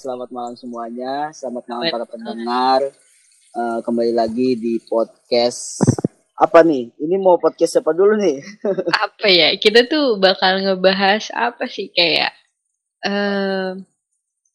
[0.00, 1.28] selamat malam semuanya.
[1.36, 2.80] Selamat malam para pendengar.
[3.52, 5.84] Uh, kembali lagi di podcast
[6.40, 6.88] apa nih?
[6.96, 8.40] Ini mau podcast siapa dulu nih?
[9.04, 9.52] apa ya?
[9.60, 12.32] Kita tuh bakal ngebahas apa sih kayak
[13.04, 13.76] uh,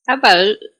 [0.10, 0.30] apa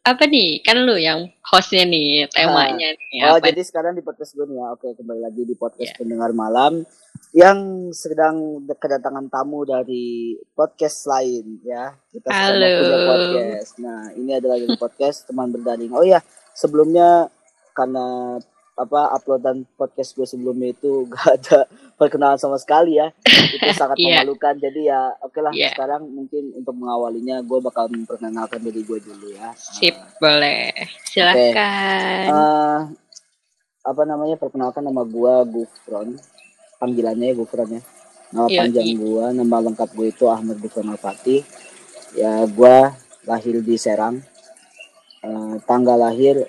[0.02, 0.66] apa nih?
[0.66, 3.22] Kan lu yang hostnya nih, temanya nih.
[3.22, 3.54] Oh, apa?
[3.54, 4.68] jadi sekarang di podcast gue nih ya.
[4.74, 6.00] Oke, kembali lagi di podcast yeah.
[6.02, 6.82] pendengar malam
[7.36, 11.92] yang sedang kedatangan tamu dari podcast lain ya.
[12.08, 12.64] Kita Halo.
[12.80, 13.72] punya podcast.
[13.84, 15.92] Nah, ini adalah dari podcast teman berdaring.
[15.92, 16.24] Oh ya,
[16.56, 17.28] sebelumnya
[17.76, 18.40] karena
[18.76, 21.60] apa uploadan podcast gue sebelumnya itu gak ada
[21.96, 24.20] perkenalan sama sekali ya itu sangat yeah.
[24.20, 25.72] memalukan jadi ya oke okay lah yeah.
[25.72, 30.76] sekarang mungkin untuk mengawalinya gue bakal memperkenalkan diri gue dulu ya sip uh, boleh
[31.08, 32.20] silakan okay.
[32.28, 32.80] uh,
[33.88, 36.20] apa namanya perkenalkan nama gue Gufron
[36.80, 37.82] panggilannya ya Gufron ya.
[38.36, 41.46] Nama Yo, panjang gue nama lengkap gue itu Ahmad Gufron Alfati
[42.18, 42.76] ya gue
[43.26, 44.20] lahir di Serang.
[45.26, 46.46] Uh, tanggal lahir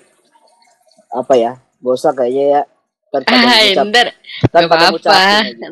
[1.09, 2.61] apa ya usah kayaknya ya.
[3.07, 4.07] Ntar ah, ntar.
[4.51, 5.19] gak apa-apa.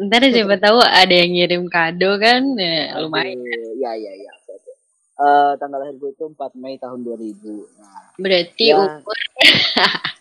[0.08, 2.42] ntar siapa tahu ada yang ngirim kado kan?
[2.56, 3.38] Ya, lumayan.
[3.78, 4.32] ya ya ya.
[5.16, 7.40] Uh, tanggal lahir gue itu 4 Mei tahun 2000
[7.80, 9.16] nah, berarti ya, umur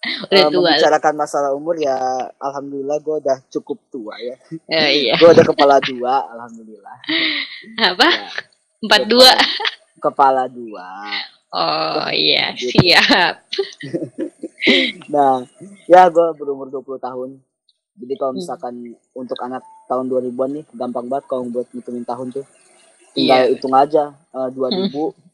[0.00, 1.96] udah uh, tua membicarakan masalah umur ya
[2.40, 5.14] alhamdulillah gue udah cukup tua ya, ya iya.
[5.20, 6.96] gue udah kepala dua alhamdulillah.
[7.92, 8.08] Apa?
[8.08, 8.28] Ya,
[8.80, 9.30] empat dua?
[10.00, 10.88] Kepala dua.
[11.52, 12.56] Oh iya.
[12.56, 12.80] gitu.
[12.80, 13.34] siap.
[15.08, 15.40] Nah
[15.88, 17.40] ya gue berumur 20 tahun.
[17.96, 18.40] Jadi kalau hmm.
[18.44, 19.16] misalkan hmm.
[19.16, 22.44] untuk anak tahun 2000-an nih gampang banget kalau buat ngitungin tahun tuh.
[23.16, 23.50] Tinggal yeah.
[23.56, 25.29] hitung aja uh, 2000 hmm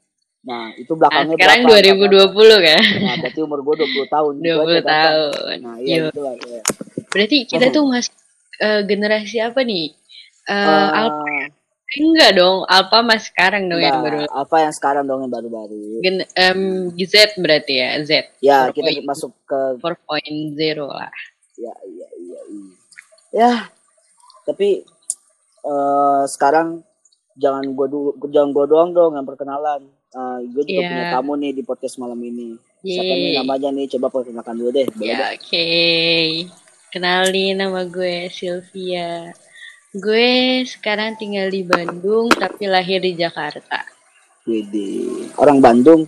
[0.46, 2.30] Nah, itu belakangnya nah, sekarang berapa?
[2.30, 2.82] 2020 kan?
[3.02, 4.32] Nah, berarti umur gue 20 tahun.
[4.46, 5.56] 20 tahun.
[5.58, 6.34] Nah, iya itu lah.
[6.38, 6.62] Ya.
[7.10, 8.06] Berarti kita tuh mas
[8.62, 9.90] uh, generasi apa nih?
[10.46, 11.34] Uh, uh, Alpha.
[11.98, 14.22] Enggak dong, Alpha mas sekarang dong yang baru.
[14.30, 15.98] Alpha yang sekarang dong yang baru-baru.
[16.06, 18.10] Gen um, Z berarti ya, Z.
[18.38, 19.90] Ya, kita point, masuk ke 4.0
[20.86, 21.10] lah.
[21.58, 22.70] Ya, iya, iya, iya.
[23.34, 23.52] Ya,
[24.46, 24.86] tapi
[25.66, 26.86] uh, sekarang
[27.34, 27.86] jangan gua
[28.30, 30.90] jangan gua doang dong yang perkenalan Uh, gue juga yeah.
[30.90, 32.56] punya tamu nih di podcast malam ini.
[32.86, 32.94] Yeay.
[32.94, 33.86] Siapa nih namanya nih?
[33.96, 34.86] Coba perkenalkan dulu deh.
[35.02, 35.42] Ya, yeah, oke.
[35.42, 36.26] Okay.
[36.94, 39.34] Kenalin nama gue Sylvia.
[39.96, 43.84] Gue sekarang tinggal di Bandung tapi lahir di Jakarta.
[44.46, 46.06] Widi, orang Bandung.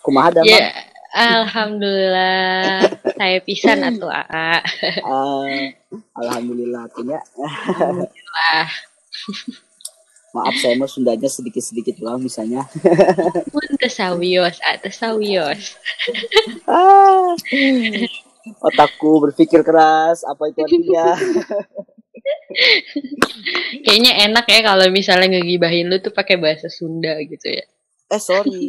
[0.00, 0.48] Kumaha damang?
[0.48, 0.72] Yeah.
[1.10, 2.86] Alhamdulillah,
[3.18, 4.62] saya pisan atau AA.
[5.02, 5.74] Uh,
[6.14, 7.18] alhamdulillah punya.
[7.34, 8.68] alhamdulillah.
[10.30, 12.62] Maaf saya mau Sundanya sedikit-sedikit lah misalnya.
[13.54, 15.74] Pun tesawios, tesawios.
[16.70, 17.34] ah,
[18.62, 21.06] otakku berpikir keras, apa itu artinya?
[23.86, 27.66] Kayaknya enak ya kalau misalnya ngegibahin lu tuh pakai bahasa Sunda gitu ya.
[28.10, 28.66] Eh sorry,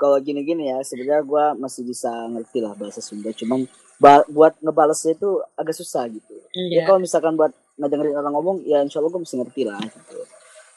[0.00, 3.64] kalau gini-gini ya sebenarnya gue masih bisa ngerti lah bahasa Sunda, cuman
[4.00, 6.34] buat ngebalesnya itu agak susah gitu.
[6.56, 6.84] Iya.
[6.84, 10.20] Ya kalau misalkan buat ngedengerin orang ngomong, ya insya Allah gue mesti ngerti lah gitu.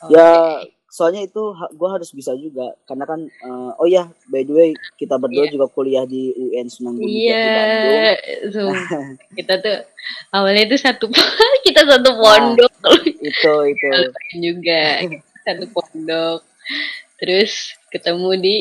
[0.08, 0.16] Okay.
[0.16, 0.31] Ya
[0.94, 1.41] soalnya itu
[1.74, 5.53] gue harus bisa juga karena kan uh, oh ya by the way kita berdua yeah.
[5.58, 8.13] juga kuliah di UN Sunan Gunung yeah.
[8.53, 8.69] so,
[9.34, 9.81] kita tuh
[10.30, 11.09] awalnya itu satu
[11.66, 13.90] kita satu nah, pondok nah, itu itu
[14.46, 15.02] juga
[15.42, 16.46] satu pondok
[17.18, 18.56] terus ketemu di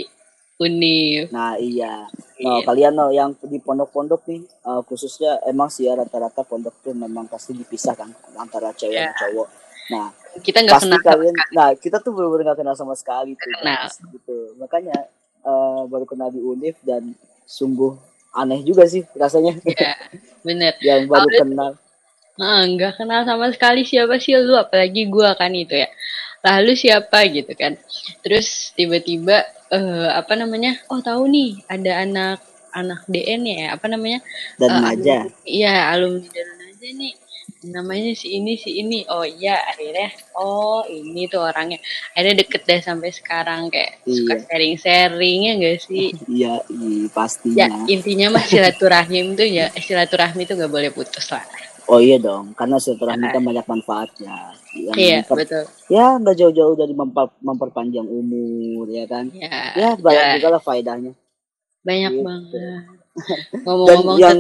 [0.63, 1.27] Uni.
[1.27, 2.07] Nah iya.
[2.39, 2.61] Nah, yeah.
[2.63, 7.27] kalian no yang di pondok-pondok nih uh, khususnya emang sih ya rata-rata pondok tuh memang
[7.27, 9.11] pasti dipisah kan antara cewek yeah.
[9.11, 9.49] dan cowok.
[9.91, 10.07] Nah,
[10.41, 11.01] kita nggak kenal.
[11.05, 13.53] Kalian, nah, kita tuh benar-benar nggak kenal sama sekali tuh.
[13.61, 13.85] Kenal.
[14.17, 14.37] Gitu.
[14.57, 14.97] Makanya
[15.45, 17.13] uh, baru kenal di Unif dan
[17.45, 17.93] sungguh
[18.33, 19.61] aneh juga sih rasanya.
[19.61, 19.93] Iya,
[20.41, 20.73] bener.
[20.89, 21.71] Yang baru kenal.
[22.41, 25.89] Nah, nggak kenal sama sekali siapa sih lu, apalagi gua kan itu ya.
[26.43, 27.77] Lalu siapa gitu kan.
[28.25, 30.81] Terus tiba-tiba uh, apa namanya?
[30.89, 32.41] Oh, tahu nih, ada anak
[32.73, 34.25] anak DN ya, apa namanya?
[34.57, 35.29] Dan uh, Maja.
[35.45, 37.13] Iya, alumni dan Maja nih
[37.69, 39.07] namanya si ini si ini.
[39.07, 40.11] Oh iya akhirnya.
[40.35, 41.79] Oh ini tuh orangnya.
[42.15, 43.71] Akhirnya deket deh sampai sekarang.
[43.71, 44.15] Kayak iya.
[44.19, 46.07] suka sharing sharing ya gak sih?
[46.43, 47.57] Iya iya pastinya.
[47.57, 51.45] Ya intinya mah silaturahim tuh ya silaturahmi tuh gak boleh putus lah.
[51.87, 52.55] Oh iya dong.
[52.59, 54.37] Karena silaturahmi kan banyak manfaatnya.
[54.73, 55.65] Yang iya memper, betul.
[55.93, 59.29] Ya nggak jauh-jauh dari memper, memperpanjang umur ya kan?
[59.37, 60.33] Ya, ya banyak ya.
[60.41, 61.13] juga lah faedahnya.
[61.85, 62.25] Banyak gitu.
[62.25, 62.63] banget.
[63.69, 64.39] Ngomong-ngomong yang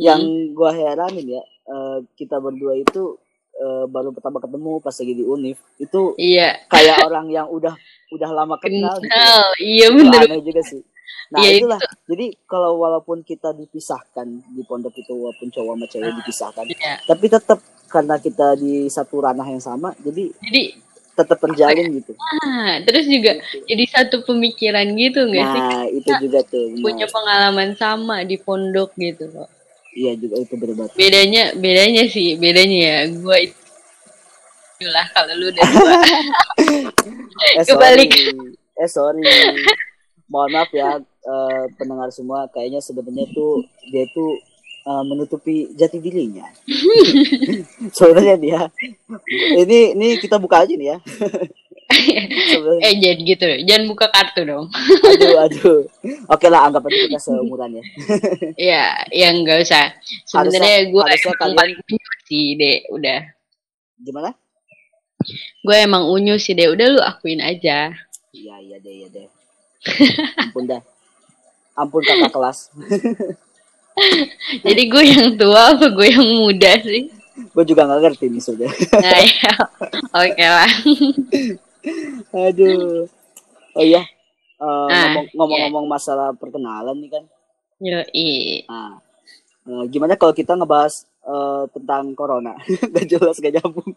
[0.00, 0.56] yang hmm.
[0.56, 3.14] gua heranin ya Eh, kita berdua itu
[3.62, 6.66] uh, baru pertama ketemu pas lagi di Unif itu iya.
[6.66, 7.78] kayak orang yang udah
[8.10, 9.14] udah lama kenal, gitu.
[9.62, 10.26] Iya benar.
[10.26, 10.82] Aneh juga sih.
[11.30, 11.78] Nah iya, itulah.
[11.78, 11.94] Itu.
[12.10, 16.94] Jadi kalau walaupun kita dipisahkan di pondok itu walaupun cowok sama cewek uh, dipisahkan, iya.
[17.06, 20.62] tapi tetap karena kita di satu ranah yang sama, jadi jadi
[21.10, 23.66] tetap terjalin gitu ah terus juga gitu.
[23.68, 26.80] jadi satu pemikiran gitu nggak nah, sih nah itu juga tuh benar.
[26.80, 29.50] punya pengalaman sama di pondok gitu loh
[29.96, 33.38] iya juga itu berbeda bedanya bedanya sih bedanya ya gue
[34.80, 35.94] itu lah kalau lu udah dua.
[37.40, 38.12] Eh, kebalik.
[38.76, 39.24] eh sorry.
[40.28, 42.48] Mohon maaf ya uh, pendengar semua.
[42.52, 44.36] Kayaknya sebenarnya tuh dia tuh
[44.84, 46.44] uh, menutupi jati dirinya.
[47.96, 48.60] Sebenarnya dia.
[49.56, 50.98] Ini ini kita buka aja nih ya.
[51.90, 54.66] eh jangan gitu jangan buka kartu dong.
[55.02, 55.78] aduh aduh.
[56.30, 57.84] Oke lah anggap aja kita seumuran ya.
[58.70, 59.84] Iya, ya enggak usah.
[60.26, 61.78] Sebenarnya gue harusnya kalian
[62.30, 63.20] sih deh, udah.
[63.98, 64.30] Gimana?
[65.66, 67.90] Gue emang unyu sih deh, udah lu akuin aja.
[68.30, 69.26] Iya iya deh iya deh.
[70.46, 70.82] Ampun dah.
[71.74, 72.58] Ampun kakak kelas.
[74.64, 77.10] Jadi gue yang tua apa gue yang muda sih?
[77.50, 78.70] Gue juga gak ngerti nih sudah.
[79.00, 79.54] Nah, ya.
[80.12, 80.70] Oke lah.
[82.34, 83.08] Aduh.
[83.76, 84.04] Oh iya.
[84.60, 85.92] Uh, ah, ngomong-ngomong yeah.
[85.96, 87.24] masalah perkenalan nih kan.
[87.80, 87.96] Yo,
[88.68, 89.00] nah,
[89.64, 92.52] uh, gimana kalau kita ngebahas uh, tentang corona?
[92.92, 93.96] gak jelas gak nyambung.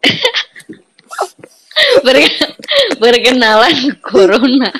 [3.02, 4.72] Berkenalan corona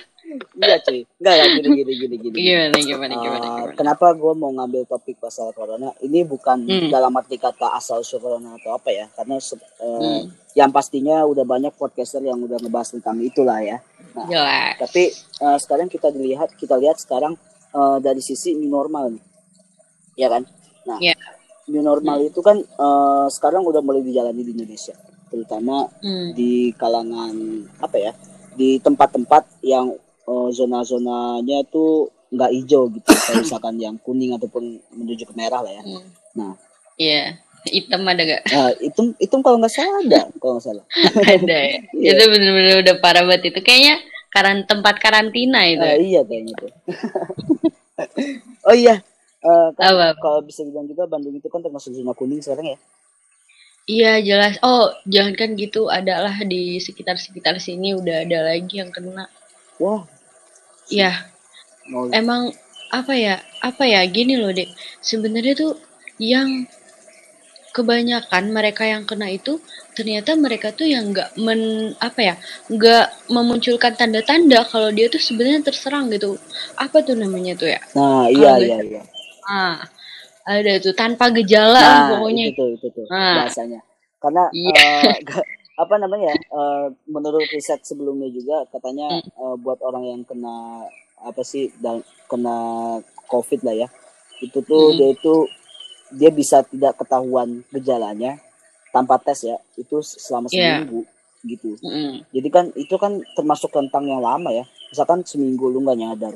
[0.55, 4.55] iya cuy enggak ya gini gini gini gini gimana gimana gimana, uh, kenapa gue mau
[4.55, 6.91] ngambil topik pasal corona ini bukan hmm.
[6.95, 10.23] dalam arti kata asal usul corona atau apa ya karena uh, hmm.
[10.55, 13.83] yang pastinya udah banyak podcaster yang udah ngebahas tentang itulah ya
[14.15, 14.79] nah, Jelas.
[14.79, 15.11] tapi
[15.43, 17.35] uh, sekarang kita dilihat kita lihat sekarang
[17.75, 19.25] uh, dari sisi new normal nih
[20.15, 20.47] ya kan
[20.87, 21.19] nah yeah.
[21.67, 22.31] new normal hmm.
[22.31, 24.95] itu kan uh, sekarang udah mulai dijalani di Indonesia
[25.35, 26.31] terutama hmm.
[26.39, 27.35] di kalangan
[27.83, 28.13] apa ya
[28.55, 29.91] di tempat-tempat yang
[30.29, 35.73] uh, zona-zonanya tuh nggak hijau gitu kayak misalkan yang kuning ataupun menuju ke merah lah
[35.73, 36.07] ya hmm.
[36.35, 36.53] nah
[36.99, 37.27] iya yeah.
[37.71, 40.85] hitam ada gak nah, hitam hitam kalau nggak salah ada kalau nggak salah
[41.39, 42.13] ada ya yeah.
[42.13, 43.97] itu benar-benar udah parah banget itu kayaknya
[44.35, 46.73] karan tempat karantina itu uh, iya kayaknya tuh
[48.69, 48.99] oh iya
[49.47, 52.79] uh, kan, kalau bisa bilang juga Bandung itu kan termasuk zona kuning sekarang ya
[53.85, 54.57] Iya jelas.
[54.65, 55.93] Oh jangan kan gitu.
[55.93, 59.29] Adalah di sekitar-sekitar sini udah ada lagi yang kena.
[59.77, 60.09] Wah
[60.95, 61.13] ya
[61.91, 62.07] Mau...
[62.15, 62.55] emang
[62.95, 64.71] apa ya apa ya gini loh dek.
[65.03, 65.73] Sebenarnya tuh
[66.23, 66.71] yang
[67.75, 69.59] kebanyakan mereka yang kena itu
[69.99, 72.35] ternyata mereka tuh yang nggak men apa ya
[72.71, 76.39] nggak memunculkan tanda-tanda kalau dia tuh sebenarnya terserang gitu.
[76.79, 77.83] Apa tuh namanya tuh ya?
[77.99, 79.03] Nah iya iya iya.
[79.51, 79.83] Ah
[80.45, 82.53] ada tuh tanpa gejala nah, pokoknya.
[82.53, 83.43] itu tuh itu tuh nah.
[83.43, 83.81] bahasanya.
[84.23, 84.89] Karena iya.
[85.41, 85.45] uh,
[85.75, 89.31] apa namanya uh, menurut riset sebelumnya juga katanya hmm.
[89.35, 90.87] uh, buat orang yang kena
[91.25, 93.89] apa sih dan kena covid lah ya
[94.39, 94.97] itu tuh hmm.
[94.99, 95.35] dia itu
[96.15, 98.39] dia bisa tidak ketahuan gejalanya
[98.95, 100.79] tanpa tes ya itu selama iya.
[100.79, 101.51] seminggu yeah.
[101.51, 102.15] gitu mm.
[102.31, 104.63] jadi kan itu kan termasuk tentang yang lama ya
[104.95, 106.35] misalkan seminggu lu nggak nyadar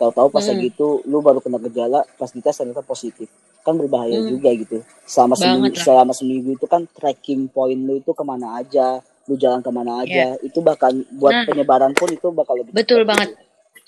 [0.00, 0.60] tahu-tahu pas mm.
[0.72, 3.28] gitu lu baru kena gejala pas dites ternyata positif.
[3.60, 4.28] Kan berbahaya hmm.
[4.32, 4.80] juga gitu.
[5.04, 9.62] Selama seminggu selama seminggu itu kan tracking point lu itu ke mana aja lu jalan
[9.62, 10.42] ke mana aja yeah.
[10.42, 13.38] itu bahkan buat nah, penyebaran pun itu bakal lebih betul banget.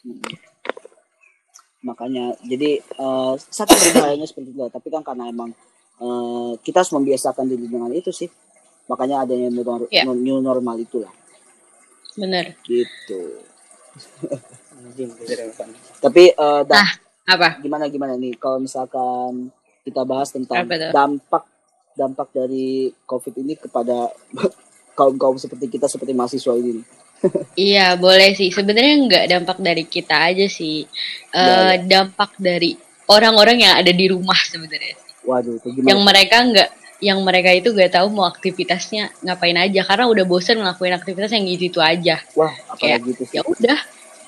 [0.06, 0.22] hmm.
[1.82, 5.50] makanya jadi uh, sangat berbahayanya seperti itu tapi kan karena emang
[5.98, 8.30] uh, kita harus membiasakan diri dengan itu sih.
[8.86, 10.06] Makanya adanya new, yeah.
[10.06, 11.10] new normal itulah.
[12.14, 12.54] Benar.
[12.62, 13.20] Gitu
[15.98, 16.90] tapi uh, nah,
[17.26, 19.50] apa gimana gimana nih kalau misalkan
[19.82, 21.44] kita bahas tentang dampak
[21.92, 24.08] dampak dari COVID ini kepada
[24.98, 26.82] kaum kaum seperti kita seperti mahasiswa ini.
[27.70, 30.82] iya boleh sih sebenarnya nggak dampak dari kita aja sih
[31.30, 31.86] uh, ya, ya.
[31.86, 32.74] dampak dari
[33.06, 34.98] orang-orang yang ada di rumah sebenarnya.
[35.22, 35.86] Waduh, gimana?
[35.86, 36.70] Yang mereka nggak
[37.02, 41.44] yang mereka itu gak tahu mau aktivitasnya ngapain aja karena udah bosen ngelakuin aktivitas yang
[41.50, 42.22] gitu, -gitu aja.
[42.38, 43.74] Wah, kayak gitu Ya udah,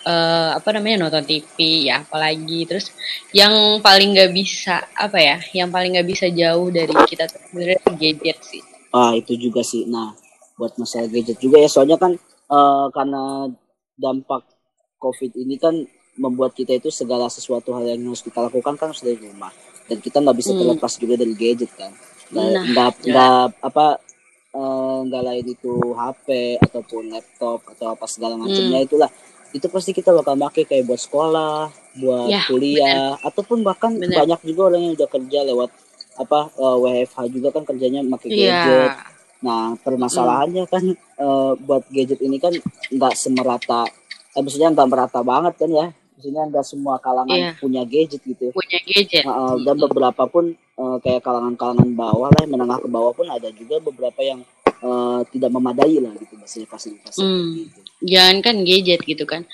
[0.05, 2.93] uh, apa namanya nonton TV ya apalagi terus
[3.33, 8.39] yang paling nggak bisa apa ya yang paling nggak bisa jauh dari kita sebenarnya gadget
[8.45, 8.63] sih
[8.95, 10.15] ah itu juga sih nah
[10.55, 12.15] buat masalah gadget juga ya soalnya kan
[12.53, 13.51] uh, karena
[13.99, 14.47] dampak
[15.01, 15.75] covid ini kan
[16.15, 19.51] membuat kita itu segala sesuatu hal yang harus kita lakukan kan sudah di rumah
[19.91, 20.61] dan kita nggak bisa hmm.
[20.63, 21.01] terlepas hmm.
[21.03, 21.93] juga dari gadget kan
[22.31, 23.51] nggak nah, nggak ya.
[23.61, 23.87] apa
[24.55, 26.27] eh, nggak uh, lain itu HP
[26.63, 28.87] ataupun laptop atau apa segala macamnya hmm.
[28.87, 29.11] itulah
[29.55, 31.71] itu pasti kita bakal pakai kayak buat sekolah,
[32.03, 33.27] buat ya, kuliah, bener.
[33.31, 34.19] ataupun bahkan bener.
[34.19, 35.71] banyak juga orang yang udah kerja lewat
[36.15, 38.43] apa uh, eh, WFH juga kan kerjanya pakai ya.
[38.43, 38.93] gadget.
[39.47, 40.71] Nah permasalahannya mm.
[40.75, 40.85] kan
[41.23, 42.51] uh, buat gadget ini kan
[42.91, 43.87] nggak semerata,
[44.35, 45.89] eh, maksudnya nggak merata banget kan ya.
[46.15, 47.59] maksudnya nggak semua kalangan yeah.
[47.59, 52.79] punya gadget gitu punya gadget uh, dan beberapa pun uh, kayak kalangan-kalangan bawah lah menengah
[52.79, 54.41] ke bawah pun ada juga beberapa yang
[54.81, 57.67] uh, tidak memadai lah gitu fasilitas hmm.
[57.67, 57.84] gitu.
[58.05, 59.49] Jangan kan gadget gitu kan.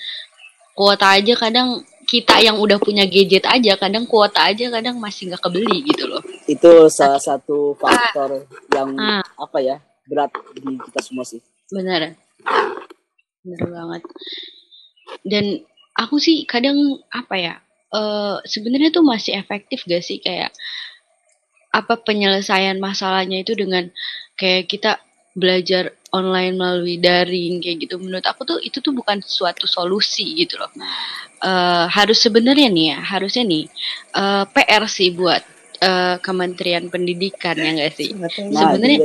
[0.75, 5.41] Kuota aja kadang kita yang udah punya gadget aja kadang kuota aja kadang masih nggak
[5.41, 6.21] kebeli gitu loh.
[6.45, 8.75] Itu salah satu faktor ah.
[8.75, 9.23] yang ah.
[9.39, 9.77] apa ya
[10.07, 11.39] berat di kita semua sih.
[11.71, 12.15] Benar.
[13.41, 14.01] Benar banget.
[15.23, 15.45] Dan
[15.95, 16.77] aku sih kadang
[17.11, 17.53] apa ya
[17.95, 20.51] uh, sebenarnya tuh masih efektif gak sih kayak
[21.71, 23.87] apa penyelesaian masalahnya itu dengan
[24.35, 24.99] kayak kita
[25.31, 27.95] belajar online melalui daring kayak gitu.
[27.97, 30.71] Menurut aku tuh itu tuh bukan suatu solusi gitu loh.
[31.41, 33.65] Uh, harus sebenarnya nih ya harusnya nih
[34.13, 35.41] uh, eh, PR sih buat
[35.81, 38.13] uh, Kementerian Pendidikan ya enggak sih?
[38.13, 38.99] Nah, sebenarnya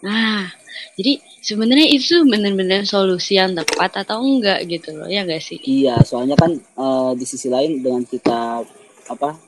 [0.00, 0.48] nah
[0.96, 5.60] jadi sebenarnya itu benar-benar solusi yang tepat atau enggak gitu loh ya enggak sih?
[5.62, 8.66] Iya soalnya kan uh, di sisi lain dengan kita
[9.06, 9.38] apa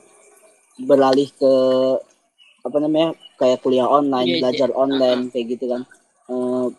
[0.79, 1.53] beralih ke
[2.63, 4.41] apa namanya kayak kuliah online yeah, iya.
[4.43, 4.79] belajar yeah.
[4.79, 5.81] online kayak gitu kan
[6.29, 6.69] uh,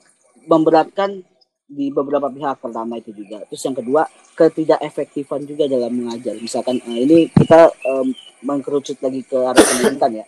[0.47, 1.26] memberatkan
[1.71, 2.59] di beberapa pihak.
[2.59, 3.42] Pertama itu juga.
[3.47, 4.02] Terus yang kedua
[4.35, 6.35] ketidak efektifan juga dalam mengajar.
[6.38, 8.11] Misalkan uh, ini kita um,
[8.42, 10.26] mengkerucut lagi ke arah pendidikan ya.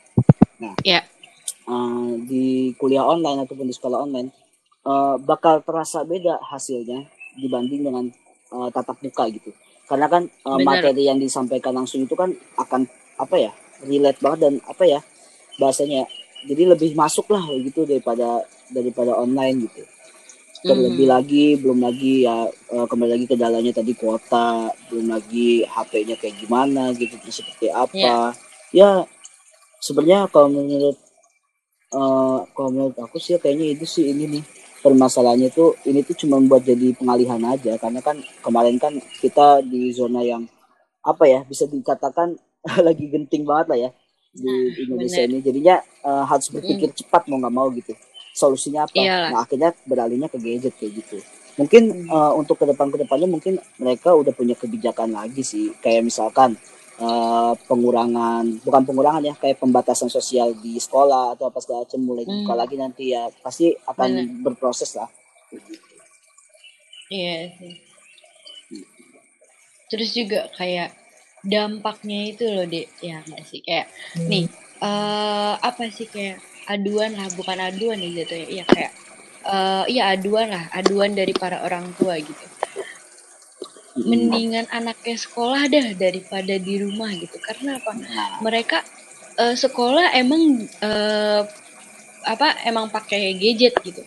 [0.62, 1.02] Nah yeah.
[1.66, 4.30] uh, di kuliah online ataupun di sekolah online
[4.86, 8.04] uh, bakal terasa beda hasilnya dibanding dengan
[8.54, 9.50] uh, tatap muka gitu.
[9.88, 12.86] Karena kan uh, materi yang disampaikan langsung itu kan akan
[13.18, 13.52] apa ya
[13.82, 15.00] relate banget dan apa ya
[15.58, 16.06] bahasanya.
[16.42, 19.82] Jadi lebih masuk lah gitu daripada daripada online gitu
[20.62, 21.12] terlebih mm.
[21.12, 26.38] lagi belum lagi ya uh, kembali lagi ke dalamnya tadi kuota belum lagi HP-nya kayak
[26.38, 28.30] gimana gitu seperti apa yeah.
[28.70, 28.90] ya
[29.82, 30.94] sebenarnya kalau menurut
[31.90, 34.44] uh, kalau menurut aku sih kayaknya itu sih ini nih
[34.86, 39.90] permasalahannya itu ini tuh cuma buat jadi pengalihan aja karena kan kemarin kan kita di
[39.90, 40.46] zona yang
[41.02, 42.38] apa ya bisa dikatakan
[42.86, 43.90] lagi genting banget lah ya
[44.32, 45.30] di nah, Indonesia bener.
[45.34, 45.76] ini jadinya
[46.06, 46.96] uh, harus berpikir mm.
[47.02, 47.92] cepat mau nggak mau gitu
[48.32, 49.30] solusinya apa Iyalah.
[49.30, 51.20] nah akhirnya beralihnya ke gadget kayak gitu
[51.60, 52.08] mungkin mm.
[52.08, 56.56] uh, untuk ke depan ke depannya mungkin mereka udah punya kebijakan lagi sih kayak misalkan
[57.00, 62.24] uh, pengurangan bukan pengurangan ya kayak pembatasan sosial di sekolah atau apa segala macam mulai
[62.24, 62.44] hmm.
[62.44, 64.42] buka lagi nanti ya pasti akan Bener.
[64.44, 65.08] berproses lah.
[67.12, 67.74] Iya sih.
[69.92, 70.96] Terus juga kayak
[71.44, 74.28] dampaknya itu loh dek ya nggak sih kayak hmm.
[74.30, 74.44] nih
[74.80, 76.38] uh, apa sih kayak
[76.68, 78.64] aduan lah bukan aduan nih gitu ya.
[78.68, 78.92] Kayak
[79.46, 82.44] uh, iya aduan lah aduan dari para orang tua gitu.
[83.92, 87.36] Mendingan anaknya sekolah dah daripada di rumah gitu.
[87.42, 87.92] Karena apa?
[87.92, 88.40] Nah.
[88.40, 88.80] mereka
[89.36, 91.44] uh, sekolah emang uh,
[92.24, 94.02] apa emang pakai gadget gitu.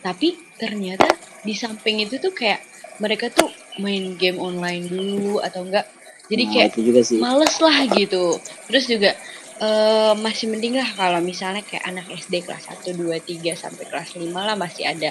[0.00, 1.10] Tapi ternyata
[1.44, 2.62] di samping itu tuh kayak
[2.98, 5.84] mereka tuh main game online dulu atau enggak.
[6.26, 7.18] Jadi nah, kayak juga sih.
[7.22, 8.40] males lah gitu.
[8.66, 9.14] Terus juga
[9.60, 14.16] uh, masih mending lah kalau misalnya kayak anak SD kelas 1, 2, 3 sampai kelas
[14.16, 15.10] 5 lah masih ada.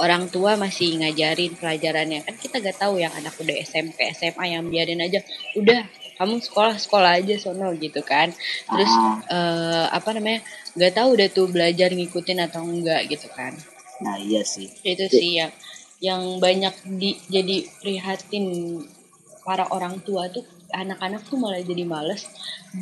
[0.00, 2.24] Orang tua masih ngajarin pelajarannya.
[2.24, 5.20] Kan kita gak tahu yang anak udah SMP SMA yang biarin aja.
[5.56, 5.86] Udah
[6.16, 8.32] kamu sekolah sekolah aja sono gitu kan.
[8.68, 8.92] Terus
[9.28, 10.44] uh, apa namanya
[10.76, 13.56] gak tahu udah tuh belajar ngikutin atau enggak gitu kan.
[14.04, 14.68] Nah iya sih.
[14.84, 15.52] Itu sih yang
[15.96, 18.44] yang banyak di jadi prihatin
[19.46, 22.26] para orang tua tuh anak-anak tuh malah jadi males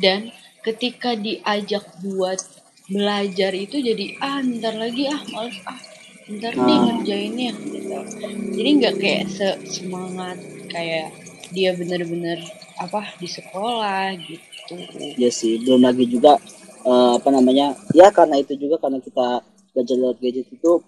[0.01, 0.33] dan
[0.65, 2.41] ketika diajak buat
[2.89, 5.77] belajar itu jadi ah ntar lagi ah males ah
[6.25, 6.81] ntar nih ah.
[6.89, 7.97] ngerjainnya gitu.
[8.57, 10.41] Jadi nggak kayak se semangat
[10.73, 11.13] kayak
[11.53, 12.41] dia bener-bener
[12.81, 14.75] apa di sekolah gitu.
[15.21, 16.41] Ya sih belum lagi juga
[16.81, 20.81] uh, apa namanya ya karena itu juga karena kita belajar lewat gadget itu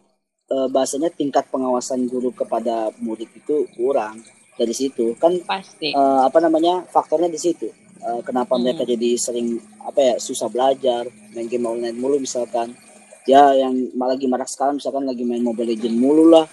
[0.53, 4.25] uh, bahasanya tingkat pengawasan guru kepada murid itu kurang
[4.57, 5.13] dari situ.
[5.21, 5.93] Kan pasti.
[5.93, 7.69] uh, apa namanya faktornya di situ
[8.03, 8.61] uh, kenapa hmm.
[8.63, 12.73] mereka jadi sering apa ya susah belajar main game online mulu misalkan.
[13.27, 16.47] Ya yang lagi marak sekarang misalkan lagi main Mobile Legend mulu lah.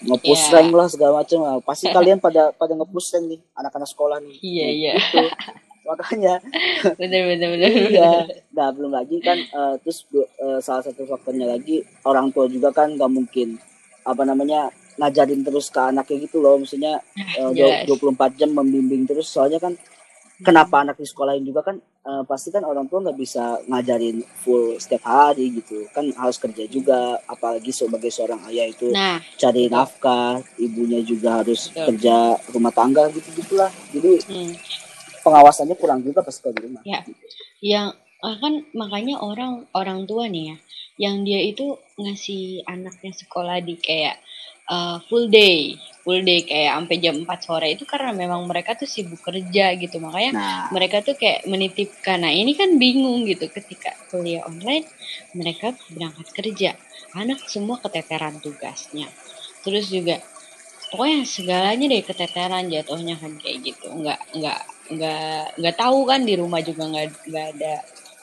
[0.00, 0.54] Ngepush yeah.
[0.56, 4.36] rank lah segala macam nah, pasti kalian pada pada ngepush rank nih anak-anak sekolah nih.
[4.40, 4.92] Iya yeah, iya.
[4.96, 5.26] Gitu.
[5.90, 6.34] makanya.
[7.00, 8.10] Bener bener bener iya.
[8.54, 12.94] nah belum lagi kan uh, terus uh, salah satu faktornya lagi orang tua juga kan
[12.94, 13.58] nggak mungkin
[14.04, 14.70] apa namanya
[15.00, 16.60] ngajarin terus ke anaknya gitu loh.
[16.60, 17.00] Maksudnya
[17.40, 17.88] uh, yes.
[17.88, 19.32] 24 jam membimbing terus.
[19.32, 19.72] Soalnya kan
[20.40, 24.76] kenapa anak di sekolahin juga kan uh, pasti kan orang tua nggak bisa ngajarin full
[24.80, 29.76] setiap hari gitu kan harus kerja juga apalagi sebagai seorang ayah itu nah, cari betul.
[29.76, 31.86] nafkah ibunya juga harus betul.
[31.94, 32.16] kerja
[32.52, 34.52] rumah tangga gitu gitulah jadi hmm.
[35.22, 37.04] pengawasannya kurang juga pas ke rumah ya
[37.60, 37.92] yang
[38.24, 40.56] uh, kan makanya orang orang tua nih ya
[41.00, 44.20] yang dia itu ngasih anaknya sekolah di kayak
[44.70, 45.74] uh, full day.
[46.00, 50.00] Full day kayak sampai jam 4 sore itu karena memang mereka tuh sibuk kerja gitu.
[50.00, 50.64] Makanya nah.
[50.72, 53.50] mereka tuh kayak menitipkan nah ini kan bingung gitu.
[53.50, 54.86] Ketika kuliah online
[55.36, 56.70] mereka berangkat kerja.
[57.12, 59.10] Anak semua keteteran tugasnya.
[59.60, 60.22] Terus juga
[60.94, 63.92] pokoknya segalanya deh keteteran jatuhnya kan kayak gitu.
[63.92, 64.60] Nggak nggak
[64.90, 67.74] nggak nggak tahu kan di rumah juga nggak nggak ada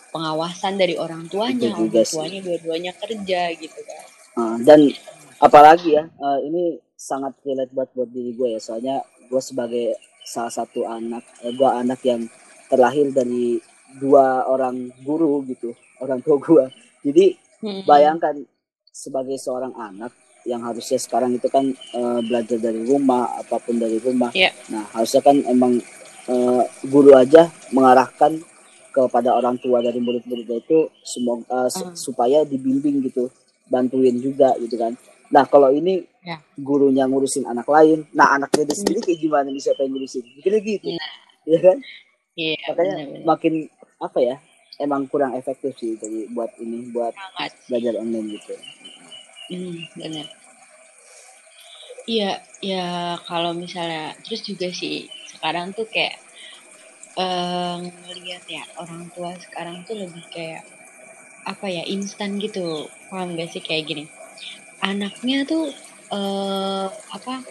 [0.10, 1.78] pengawasan dari orang tuanya.
[1.78, 4.06] Orang tuanya dua-duanya kerja gitu kan.
[4.38, 4.94] Uh, dan
[5.38, 10.52] apalagi ya uh, ini sangat relate buat buat diri gue ya soalnya gue sebagai salah
[10.52, 12.26] satu anak eh, gue anak yang
[12.68, 13.62] terlahir dari
[14.02, 16.66] dua orang guru gitu orang tua gue
[17.06, 17.26] jadi
[17.64, 17.86] hmm.
[17.86, 18.36] bayangkan
[18.90, 20.12] sebagai seorang anak
[20.48, 24.52] yang harusnya sekarang itu kan uh, belajar dari rumah apa pun dari rumah yeah.
[24.72, 25.78] nah harusnya kan emang
[26.32, 28.42] uh, guru aja mengarahkan
[28.96, 31.94] kepada orang tua dari murid-muridnya itu semoga uh, uh.
[31.94, 33.30] supaya dibimbing gitu
[33.68, 34.96] bantuin juga gitu kan
[35.34, 36.40] Nah kalau ini ya.
[36.56, 40.24] gurunya ngurusin anak lain, nah anaknya dia sendiri kayak gimana nih siapa yang ngurusin?
[40.24, 40.88] Mungkin gitu,
[41.48, 41.78] ya kan?
[42.38, 42.56] Iya.
[42.72, 43.26] Makanya bener -bener.
[43.26, 43.54] makin
[44.00, 44.36] apa ya?
[44.78, 47.52] Emang kurang efektif sih jadi buat ini buat Sangat.
[47.66, 48.54] belajar online gitu.
[49.50, 50.28] Hmm, benar.
[52.08, 52.32] Iya,
[52.64, 52.86] ya
[53.26, 56.16] kalau misalnya terus juga sih sekarang tuh kayak
[57.18, 60.64] uh, ngelihat ya orang tua sekarang tuh lebih kayak
[61.48, 64.04] apa ya instan gitu paham gak sih kayak gini
[64.82, 65.72] anaknya tuh
[66.14, 67.44] uh, apa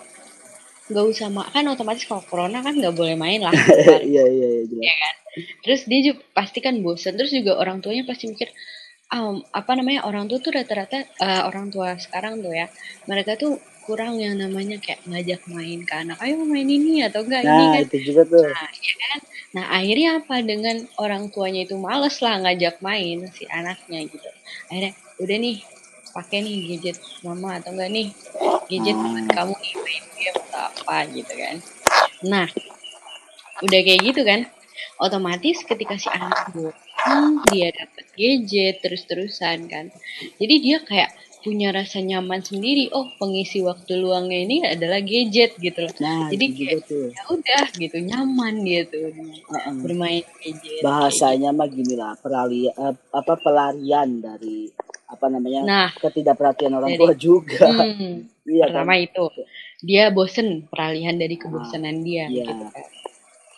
[0.87, 3.55] nggak usah mak kan otomatis kalau corona kan nggak boleh main lah.
[4.07, 5.15] Iya iya iya ya kan?
[5.67, 8.49] Terus dia juga pasti kan bosan terus juga orang tuanya pasti mikir
[9.13, 12.71] um, apa namanya orang tua tuh rata-rata uh, orang tua sekarang tuh ya
[13.11, 17.47] mereka tuh kurang yang namanya kayak ngajak main ke anak ayo main ini atau enggak
[17.47, 17.83] nah, ini kan?
[17.87, 18.43] itu juga tuh.
[18.43, 19.19] Nah, ya kan?
[19.55, 20.35] Nah akhirnya apa?
[20.43, 24.31] Dengan orang tuanya itu males lah ngajak main si anaknya gitu.
[24.71, 24.93] Akhirnya
[25.23, 25.57] udah nih
[26.17, 28.09] pakai nih gadget mama atau enggak nih
[28.73, 31.57] gadget buat kamu nih main game atau apa gitu kan.
[32.25, 32.49] Nah
[33.61, 34.41] udah kayak gitu kan
[34.97, 39.93] otomatis ketika si anak bosan dia dapat gadget terus-terusan kan.
[40.41, 41.13] Jadi dia kayak
[41.47, 45.95] punya rasa nyaman sendiri oh pengisi waktu luangnya ini adalah gadget gitu loh.
[46.03, 49.75] Nah, jadi kayak ya udah gitu nyaman dia tuh uh -uh.
[49.79, 52.75] bermain gadget bahasanya mah gini lah pelarian
[53.15, 54.75] apa pelarian dari
[55.07, 57.69] apa namanya nah, ketidakperhatian orang jadi, tua juga.
[57.71, 59.07] Hmm, iya pertama kan?
[59.07, 59.25] itu
[59.87, 62.85] dia bosen peralihan dari kebosanan nah, dia iya, gitu kan.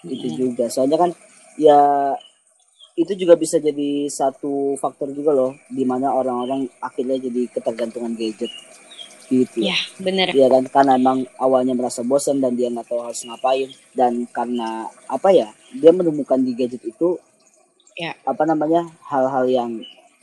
[0.05, 0.37] Itu hmm.
[0.37, 0.65] juga.
[0.69, 1.11] Soalnya kan
[1.57, 1.79] ya
[2.99, 8.51] itu juga bisa jadi satu faktor juga loh di mana orang-orang akhirnya jadi ketergantungan gadget
[9.29, 13.23] gitu ya benar ya kan karena emang awalnya merasa bosan dan dia nggak tahu harus
[13.29, 17.21] ngapain dan karena apa ya dia menemukan di gadget itu
[17.95, 19.71] ya apa namanya hal-hal yang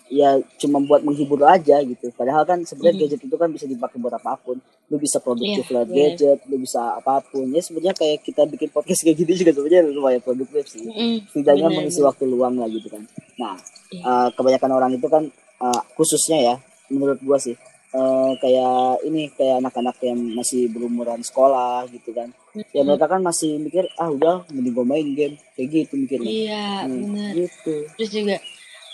[0.10, 2.13] ya cuma buat menghibur aja gitu.
[2.13, 3.02] Padahal kan sebenarnya mm.
[3.06, 4.58] gadget itu kan bisa dipakai buat apa pun.
[4.89, 5.98] Lu bisa produktif yeah, lewat yeah.
[6.13, 7.46] gadget, lu bisa apa pun.
[7.50, 10.86] Ya sebenarnya kayak kita bikin podcast kayak gini juga sebenarnya lumayan produktif sih.
[10.86, 13.02] Mm, Setidaknya mengisi waktu luang lah gitu kan.
[13.41, 13.58] Nah,
[13.89, 14.06] yeah.
[14.06, 15.24] uh, kebanyakan orang itu kan
[15.62, 16.56] uh, khususnya ya
[16.94, 17.58] menurut gua sih
[17.96, 22.30] uh, kayak ini kayak anak-anak yang masih berumuran sekolah gitu kan.
[22.54, 22.76] Mm-hmm.
[22.76, 26.30] Ya mereka kan masih mikir ah udah mending gue main game kayak gitu mikirnya.
[26.30, 27.32] Iya, hmm, benar.
[27.36, 27.76] Gitu.
[28.00, 28.36] Terus juga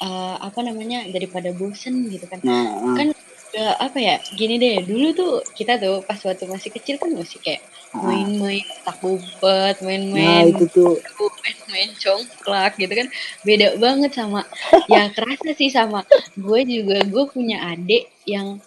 [0.01, 2.41] uh, apa namanya daripada bosen gitu kan.
[2.41, 3.07] Nah, kan
[3.55, 7.37] uh, apa ya gini deh dulu tuh kita tuh pas waktu masih kecil kan masih
[7.39, 7.61] kayak
[7.91, 10.95] main-main tak umpet main-main nah, itu tuh.
[11.43, 13.07] main-main congklak gitu kan.
[13.45, 14.47] Beda banget sama
[14.89, 16.03] ya kerasa sih sama
[16.35, 17.03] gue juga.
[17.05, 18.59] Gue punya adik yang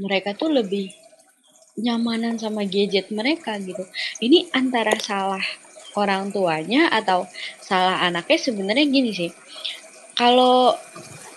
[0.00, 0.90] mereka tuh lebih
[1.80, 3.84] nyamanan sama gadget mereka gitu.
[4.20, 5.44] Ini antara salah
[5.98, 7.26] orang tuanya atau
[7.58, 9.30] salah anaknya sebenarnya gini sih
[10.20, 10.76] kalau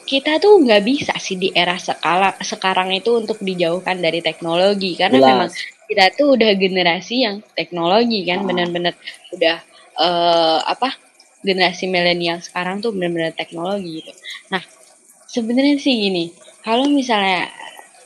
[0.04, 5.24] kita tuh nggak bisa sih di era skala sekarang itu untuk dijauhkan dari teknologi karena
[5.24, 5.30] Jelas.
[5.32, 5.50] memang
[5.88, 8.46] kita tuh udah generasi yang teknologi kan ah.
[8.46, 8.94] benar-benar
[9.32, 9.58] udah
[9.96, 10.92] uh, apa
[11.40, 14.12] generasi milenial sekarang tuh benar-benar teknologi gitu.
[14.52, 14.64] Nah
[15.32, 16.36] sebenarnya sih gini
[16.68, 17.48] kalau misalnya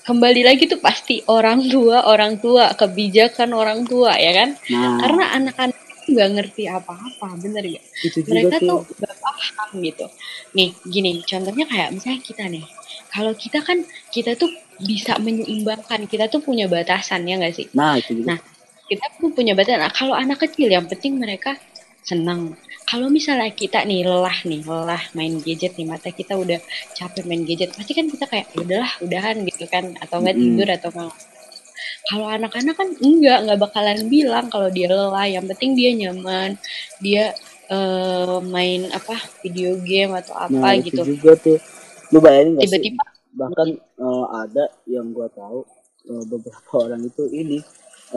[0.06, 5.04] kembali lagi tuh pasti orang tua orang tua kebijakan orang tua ya kan nah.
[5.04, 7.82] karena anak-anak nggak ngerti apa-apa bener ya?
[8.04, 10.06] Itu mereka tuh nggak paham gitu.
[10.56, 12.66] Nih gini contohnya kayak misalnya kita nih
[13.12, 17.68] kalau kita kan kita tuh bisa menyeimbangkan kita tuh punya batasan ya nggak sih?
[17.74, 18.36] Nah itu juga.
[18.36, 18.40] nah
[18.88, 19.84] kita pun punya batasan.
[19.84, 21.60] Nah, kalau anak kecil yang penting mereka
[22.08, 22.56] senang.
[22.88, 26.56] Kalau misalnya kita nih lelah nih lelah main gadget nih mata kita udah
[26.96, 29.92] capek main gadget pasti kan kita kayak ya udahlah udahan gitu kan?
[30.00, 31.12] Atau nggak tidur atau nggak
[32.10, 35.28] kalau anak-anak kan enggak, nggak bakalan bilang kalau dia lelah.
[35.28, 36.50] Yang penting dia nyaman,
[37.04, 37.36] dia
[37.70, 41.04] uh, main apa video game atau apa nah, gitu.
[41.04, 41.58] Itu juga tuh.
[42.16, 43.04] Lu bayangin gak Tiba-tiba
[43.38, 43.70] bahkan
[44.02, 45.62] uh, ada yang gua tahu
[46.10, 47.62] uh, beberapa orang itu ini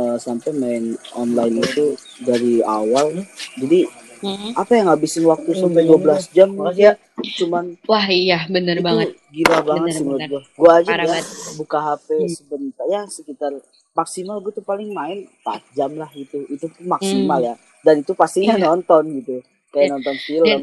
[0.01, 1.93] uh, sampai main online itu
[2.25, 3.21] dari awal
[3.61, 3.85] jadi
[4.21, 4.53] hmm.
[4.57, 6.49] apa yang ngabisin waktu sampai 12 jam?
[6.77, 9.13] Ya cuman wah iya bener banget.
[9.29, 10.43] gila banget bener, sih menurut gua.
[10.57, 11.23] Gua aja ya,
[11.61, 12.31] buka HP hmm.
[12.33, 13.53] sebentar ya sekitar
[13.95, 16.47] maksimal gue tuh paling main 4 jam lah gitu.
[16.49, 17.49] Itu maksimal hmm.
[17.51, 17.55] ya.
[17.83, 18.67] Dan itu pastinya yeah.
[18.71, 19.37] nonton gitu.
[19.71, 20.47] Kayak dan, nonton film.
[20.47, 20.61] dan,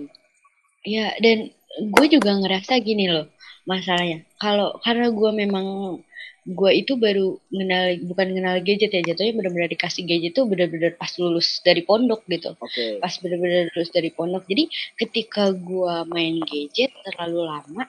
[0.83, 1.37] ya dan
[1.77, 3.27] gue juga ngerasa gini loh
[3.67, 4.23] masalahnya.
[4.39, 5.65] Kalau karena gue memang
[6.47, 11.11] gue itu baru kenal bukan kenal gadget ya jatuhnya benar-benar dikasih gadget tuh benar-benar pas
[11.19, 12.55] lulus dari pondok gitu.
[12.55, 13.03] Okay.
[13.03, 14.47] pas benar-benar lulus dari pondok.
[14.47, 17.83] Jadi ketika gue main gadget terlalu lama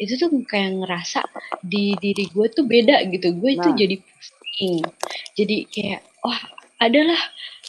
[0.00, 1.20] itu tuh kayak ngerasa
[1.60, 3.36] di diri gue tuh beda gitu.
[3.36, 3.68] Gue nah.
[3.68, 4.80] itu jadi pusing.
[5.36, 6.40] Jadi kayak wah
[6.80, 7.20] adalah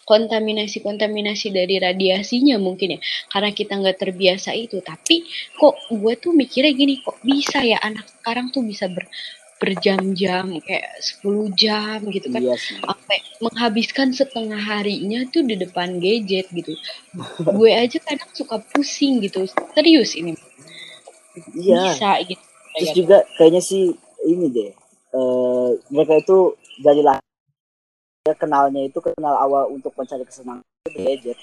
[0.09, 2.99] kontaminasi-kontaminasi dari radiasinya mungkin ya.
[3.29, 4.81] Karena kita nggak terbiasa itu.
[4.81, 5.21] Tapi
[5.53, 9.05] kok gue tuh mikirnya gini kok bisa ya anak sekarang tuh bisa ber
[9.59, 10.87] berjam-jam kayak
[11.21, 12.41] 10 jam gitu kan.
[12.41, 16.73] Iya sampai menghabiskan setengah harinya tuh di depan gadget gitu.
[17.43, 19.45] Gue aja kadang suka pusing gitu.
[19.75, 20.33] Serius ini.
[21.55, 21.93] Iya.
[21.93, 22.43] Bisa gitu.
[22.79, 23.91] Terus juga kayaknya sih
[24.23, 24.71] ini deh
[25.13, 27.17] uh, mereka itu dari lah
[28.37, 31.39] kenalnya itu kenal awal untuk mencari kesenangan di gadget.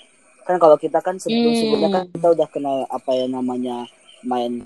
[0.46, 1.58] Kan kalau kita kan sebelum hmm.
[1.58, 3.90] sebelumnya kan kita udah kenal apa ya namanya
[4.22, 4.62] main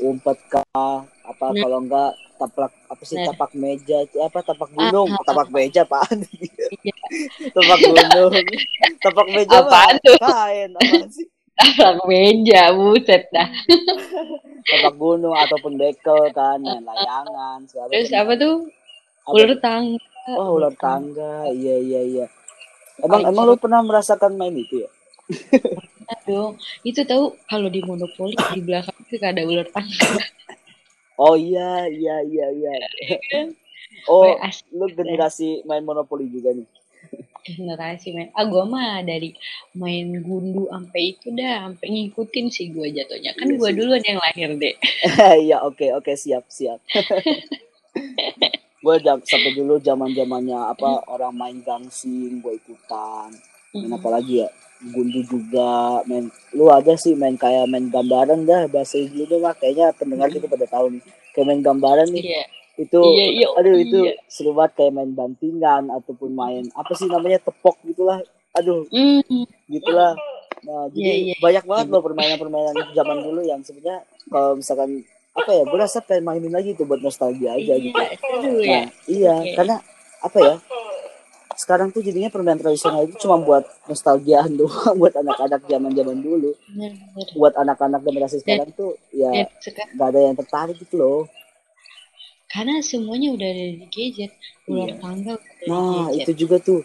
[0.00, 1.60] umpet kah apa nah.
[1.62, 3.26] kalau enggak tapak apa sih nah.
[3.30, 5.08] tapak meja apa tapak ah, gunung?
[5.12, 6.02] Ah, tapak ah, meja pak
[6.40, 6.66] iya.
[7.56, 8.32] tapak gunung.
[9.00, 10.16] Tapak meja apaan tuh?
[10.20, 11.26] Kain apa sih?
[11.60, 13.48] Tapak meja buset dah.
[14.70, 18.68] Tapak gunung ataupun bekel kan main layangan terus apa tuh?
[19.28, 20.00] Ular tangga.
[20.40, 21.48] Oh ular tangga.
[21.52, 22.26] Iya iya iya.
[23.04, 24.90] Emang emang lu pernah merasakan main itu ya?
[26.24, 26.56] Dong.
[26.80, 30.24] Itu tahu kalau di monopoli di belakang itu ada ular tangga
[31.20, 32.72] oh iya iya iya iya.
[34.08, 34.24] Oh
[34.72, 36.64] lu generasi main monopoli juga nih.
[37.44, 38.32] Generasi main.
[38.32, 39.36] Ah gue mah dari
[39.76, 43.36] main gundu sampai itu dah sampai ngikutin sih gue jatuhnya.
[43.36, 44.74] Kan iya gue duluan yang lahir deh
[45.44, 46.80] iya oke okay, oke okay, siap siap.
[48.80, 53.28] Gue jam sampai dulu zaman zamannya apa orang main gangsing gue ikutan.
[53.76, 54.48] Main apa lagi ya
[54.80, 59.52] gundu juga main lu ada sih main kayak main gambaran dah bahasa Inggris itu mah
[59.52, 61.02] kayaknya pendengar kita pada tahu nih
[61.36, 62.46] kayak main gambaran nih yeah.
[62.80, 63.84] itu yeah, yeah, aduh yeah.
[63.84, 63.98] itu
[64.32, 68.24] seru banget kayak main bantingan ataupun main apa sih namanya tepok gitulah
[68.56, 69.44] aduh mm.
[69.68, 70.16] gitulah
[70.64, 71.38] nah jadi yeah, yeah.
[71.44, 74.00] banyak banget loh permainan-permainan zaman dulu yang sebenarnya
[74.32, 78.10] kalau misalkan apa ya gue rasa pengen mainin lagi tuh buat nostalgia aja gitu ya.
[78.66, 79.54] nah iya okay.
[79.54, 79.76] karena
[80.20, 80.54] apa ya
[81.60, 86.56] sekarang tuh jadinya permainan tradisional itu cuma buat nostalgia doang buat anak-anak zaman zaman dulu
[87.36, 89.44] buat anak-anak generasi sekarang tuh ya
[89.92, 91.20] nggak ada yang tertarik gitu loh.
[92.50, 94.32] Karena semuanya udah ada di gadget
[94.66, 94.96] ular iya.
[94.98, 96.24] tangga udah nah di gadget.
[96.24, 96.80] itu juga tuh.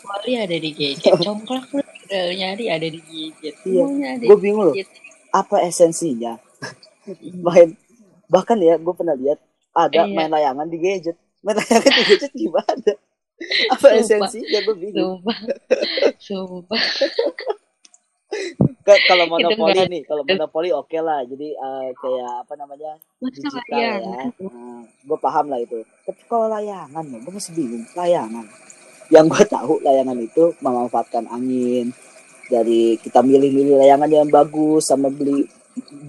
[0.00, 3.54] Kali ada di gadget congklak udah nyari ada di gadget.
[3.66, 3.84] Iya.
[4.22, 4.74] gue bingung loh
[5.34, 6.38] apa esensinya?
[7.44, 7.74] Main
[8.30, 9.42] bahkan ya gue pernah lihat
[9.74, 10.14] ada iya.
[10.14, 11.18] main layangan di gadget.
[11.42, 12.94] Main layangan di gadget gimana
[13.74, 14.44] apa esensi?
[14.46, 15.24] Ya gue bingung.
[16.20, 16.80] Sumpah.
[17.00, 18.98] Sumpah.
[19.10, 21.24] Kalau monopoli nih kalau monopoli oke okay lah.
[21.26, 22.92] Jadi uh, kayak apa namanya?
[23.20, 23.92] Digital ya.
[24.44, 25.82] uh, gue paham lah itu.
[26.06, 27.84] Tapi kalau layangan gue masih bingung.
[27.96, 28.46] Layangan.
[29.10, 31.90] Yang gue tahu layangan itu memanfaatkan angin.
[32.50, 35.46] Dari kita milih-milih layangan yang bagus sama beli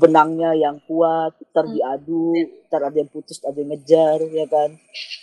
[0.01, 1.73] benangnya yang kuat ntar hmm.
[1.77, 2.33] diadu
[2.67, 4.69] ntar ada yang putus ada yang ngejar ya kan?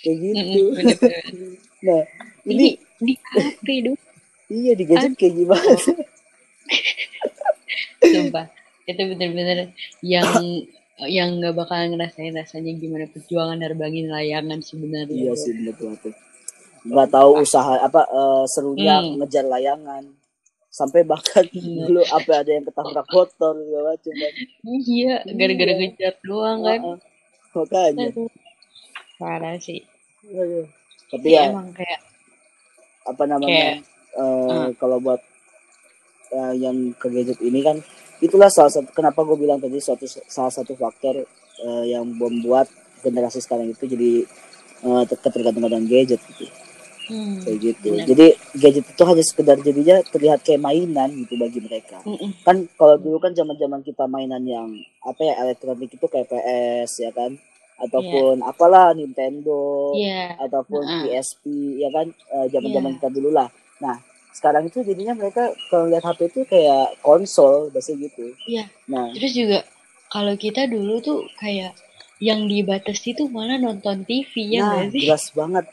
[0.05, 0.63] Kayak gitu.
[1.87, 2.03] nah
[2.47, 3.15] ini di,
[3.63, 3.99] di dong
[4.51, 5.75] iya di gadget kayak gimana?
[8.15, 8.47] Sumpah
[8.89, 10.33] itu bener-bener yang
[11.07, 15.31] yang nggak bakal ngerasain rasanya gimana perjuangan nerbangin layangan sebenarnya.
[15.31, 15.77] Iya sih bener
[16.89, 19.21] nggak tahu usaha apa uh, serunya hmm.
[19.21, 20.05] ngejar layangan
[20.79, 21.91] sampai bahkan iya.
[21.91, 24.33] dulu apa ada yang ketabrak motor segala macam kan
[24.87, 25.81] iya gara-gara iya.
[25.83, 26.99] ngejar doang kan uh,
[27.59, 28.07] makanya
[29.19, 29.83] parah sih
[30.31, 30.71] Aduh.
[31.11, 32.01] tapi ya, ya emang kayak
[33.09, 33.77] apa namanya kayak,
[34.15, 34.69] uh, uh.
[34.79, 35.19] kalau buat
[36.31, 37.83] uh, yang ke gadget ini kan
[38.23, 41.27] itulah salah satu kenapa gue bilang tadi suatu salah satu faktor
[41.67, 42.71] uh, yang membuat
[43.03, 44.13] generasi sekarang itu jadi
[44.87, 46.47] uh, ketergantungan dengan gadget gitu
[47.09, 48.07] hmm, kayak gitu bener.
[48.07, 52.97] jadi gadget itu hanya sekedar jadinya terlihat kayak mainan gitu bagi mereka mm kan kalau
[52.97, 54.69] dulu kan zaman zaman kita mainan yang
[55.05, 57.37] apa ya elektronik itu kayak PS ya kan
[57.79, 58.51] ataupun yeah.
[58.51, 60.35] apalah Nintendo yeah.
[60.41, 61.03] ataupun uh -uh.
[61.07, 61.45] PSP
[61.79, 63.01] ya kan eh, zaman zaman uh, yeah.
[63.01, 63.97] kita dulu lah nah
[64.35, 68.69] sekarang itu jadinya mereka kalau lihat HP itu kayak konsol bahasa gitu iya yeah.
[68.91, 69.63] nah terus juga
[70.09, 71.77] kalau kita dulu tuh kayak
[72.19, 75.07] yang dibatasi tuh malah nonton TV ya nah, sih?
[75.07, 75.65] jelas banget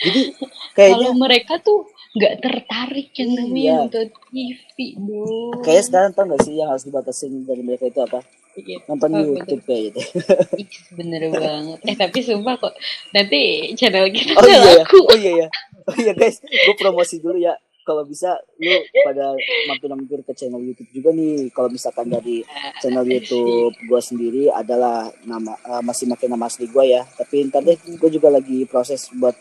[0.00, 0.22] jadi
[0.76, 3.74] kayaknya kalau mereka tuh nggak tertarik yang namanya Iya.
[3.86, 8.18] nonton TV dong kayak sekarang tau gak sih yang harus dibatasin dari mereka itu apa?
[8.58, 8.82] Iya.
[8.90, 10.00] nonton Oh, YouTube kayak gitu.
[10.60, 11.78] Ih, bener banget.
[11.86, 12.74] Eh tapi sumpah kok
[13.14, 14.98] nanti channel kita oh iya ya laku.
[15.06, 15.48] Oh iya ya
[15.86, 16.42] oh iya guys.
[16.42, 17.54] Gue promosi dulu ya.
[17.80, 19.34] Kalau bisa lu pada
[19.66, 21.54] mampir-mampir ke channel YouTube juga nih.
[21.54, 22.42] Kalau misalkan dari
[22.82, 27.06] channel YouTube gue sendiri adalah nama eh, masih pakai nama asli gue ya.
[27.06, 29.38] Tapi ntar deh gue juga lagi proses buat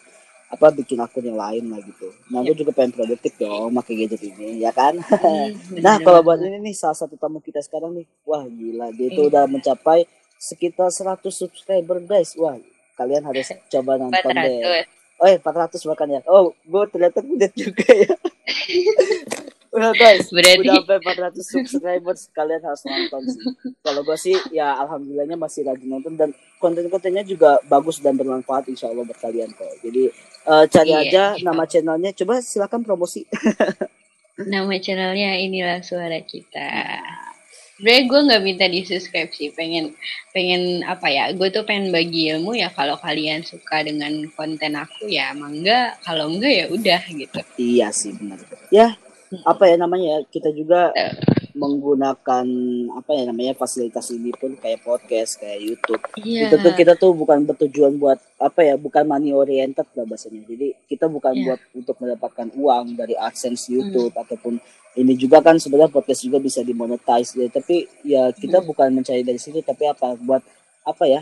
[0.50, 4.22] apa bikin akun yang lain lah gitu nah gue juga pengen produktif dong pakai gadget
[4.26, 8.06] ini ya kan Hmm, nah kalau buat ini nih salah satu tamu kita sekarang nih
[8.24, 9.30] wah gila dia itu Iya.
[9.30, 12.58] udah mencapai sekitar 100 subscriber guys wah
[12.96, 16.24] kalian harus coba nonton deh 400 Oh ya 400 bahkan ya.
[16.26, 18.08] Oh, gue ternyata udah juga ya.
[19.70, 23.44] Udah guys, Berarti- udah sampai 400 subscribers kalian harus nonton sih.
[23.80, 28.90] Kalau gue sih ya alhamdulillahnya masih rajin nonton dan konten-kontennya juga bagus dan bermanfaat insya
[28.90, 29.70] Allah buat kalian kok.
[29.84, 30.10] Jadi
[30.50, 31.44] eh, cari Iya, aja iya.
[31.46, 32.12] nama channelnya.
[32.18, 33.24] Coba silakan promosi.
[34.54, 36.72] nama channelnya inilah suara kita
[37.80, 39.56] Sebenernya gue nggak minta di subscribe sih.
[39.56, 39.96] Pengen
[40.36, 41.32] pengen apa ya?
[41.32, 42.68] Gue tuh pengen bagi ilmu ya.
[42.76, 47.40] Kalau kalian suka dengan konten aku ya emang enggak kalau enggak ya udah gitu.
[47.56, 48.36] Iya sih benar.
[48.68, 49.00] Ya
[49.48, 50.20] apa ya namanya ya?
[50.28, 50.92] Kita juga
[51.58, 52.46] menggunakan
[52.94, 56.02] apa ya namanya fasilitas ini pun kayak podcast kayak YouTube.
[56.22, 56.50] Iya.
[56.52, 60.46] Itu tuh kita tuh bukan bertujuan buat apa ya bukan money oriented lah bahasanya.
[60.46, 61.46] Jadi kita bukan Iya.
[61.46, 64.62] buat untuk mendapatkan uang dari adsense YouTube ataupun
[64.98, 67.34] ini juga kan sebenarnya podcast juga bisa dimonetize.
[67.40, 70.44] Ya tapi ya kita bukan mencari dari situ tapi apa buat
[70.86, 71.22] apa ya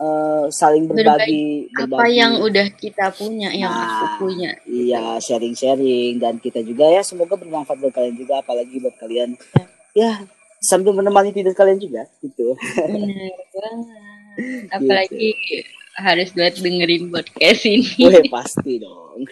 [0.00, 2.16] eh, saling berbagi, apa berbagi.
[2.16, 6.16] yang udah kita punya yang Nah, aku punya Iya, sharing-sharing.
[6.16, 9.36] Dan kita juga ya semoga bermanfaat buat kalian juga apalagi buat kalian.
[9.92, 10.24] Ya.
[10.60, 12.52] Sambil menemani tidur kalian juga gitu.
[12.52, 13.32] banget.
[14.76, 15.32] Apalagi
[15.96, 17.88] harus buat dengerin podcast ini.
[17.96, 19.24] Wih, pasti dong.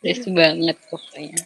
[0.00, 1.40] terus banget pokoknya.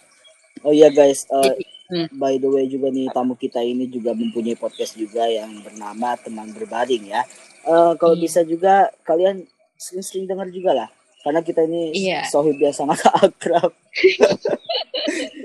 [0.63, 1.55] Oh iya guys, eh,
[1.87, 2.11] Hmm.
[2.13, 6.51] by the way juga nih tamu kita ini juga mempunyai podcast juga yang bernama Teman
[6.51, 7.23] Berbaring ya.
[7.63, 8.23] Eh, kalau Iya.
[8.23, 10.89] bisa juga kalian sering-sering dengar juga lah.
[11.21, 12.23] Karena kita ini Iya.
[12.25, 13.71] sohib yang sangat akrab.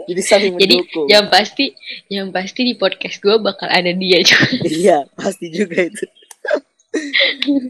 [0.03, 1.05] Jadi saling jadi mendukung.
[1.07, 1.71] yang pasti
[2.07, 6.05] yang pasti di podcast gue bakal ada dia juga iya, pasti juga itu.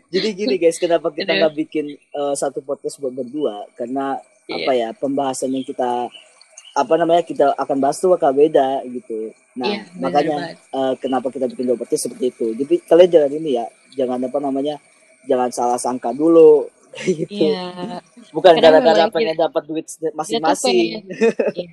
[0.09, 3.67] Jadi gini guys, kenapa kita nggak bikin eh, satu podcast buat berdua?
[3.73, 4.55] Karena Iya.
[4.57, 6.09] apa ya pembahasan yang kita
[6.71, 9.35] apa namanya kita akan bahas tuh bakal beda gitu.
[9.59, 12.47] Nah Iya, benar makanya eh, kenapa kita bikin dua podcast seperti itu.
[12.55, 13.65] Jadi kalian jangan ini ya,
[13.99, 14.75] jangan apa namanya,
[15.27, 16.71] jangan salah sangka dulu
[17.07, 17.27] gitu.
[17.27, 17.99] Iya.
[18.31, 21.03] Bukan Karena gara-gara pengen dapat duit masing-masing.
[21.59, 21.67] iya.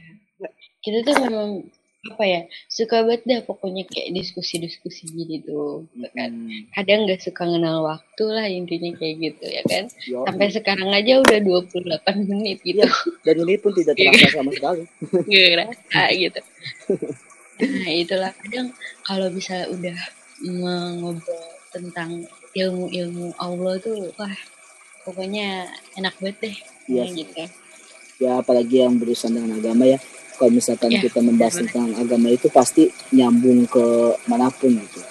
[0.79, 1.51] kita tuh memang
[1.99, 5.83] apa ya suka banget dah pokoknya kayak diskusi-diskusi gitu
[6.15, 6.31] kan.
[6.31, 9.85] Hmm, Kadang nggak suka kenal waktu lah intinya kayak gitu ya kan.
[10.07, 10.23] yo.
[10.23, 12.87] Sampai sekarang aja udah 28 menit gitu.
[12.87, 12.91] Iya.
[13.27, 14.83] Dan ini pun tidak terasa sama sekali.
[15.31, 16.41] Gak ngerasa gitu.
[17.59, 18.69] Nah itulah kadang
[19.03, 19.99] kalau misalnya udah
[21.03, 21.43] ngobrol
[21.75, 22.23] tentang
[22.55, 24.37] ilmu-ilmu Allah tuh wah
[25.03, 25.67] pokoknya
[25.99, 26.57] enak banget deh
[26.89, 27.03] Iya.
[27.05, 27.43] Kayak gitu.
[28.19, 29.99] ya apalagi yang berurusan dengan agama ya
[30.39, 35.03] kalau misalkan Ya, kita membahas tentang agama itu pasti nyambung ke mana pun gitu.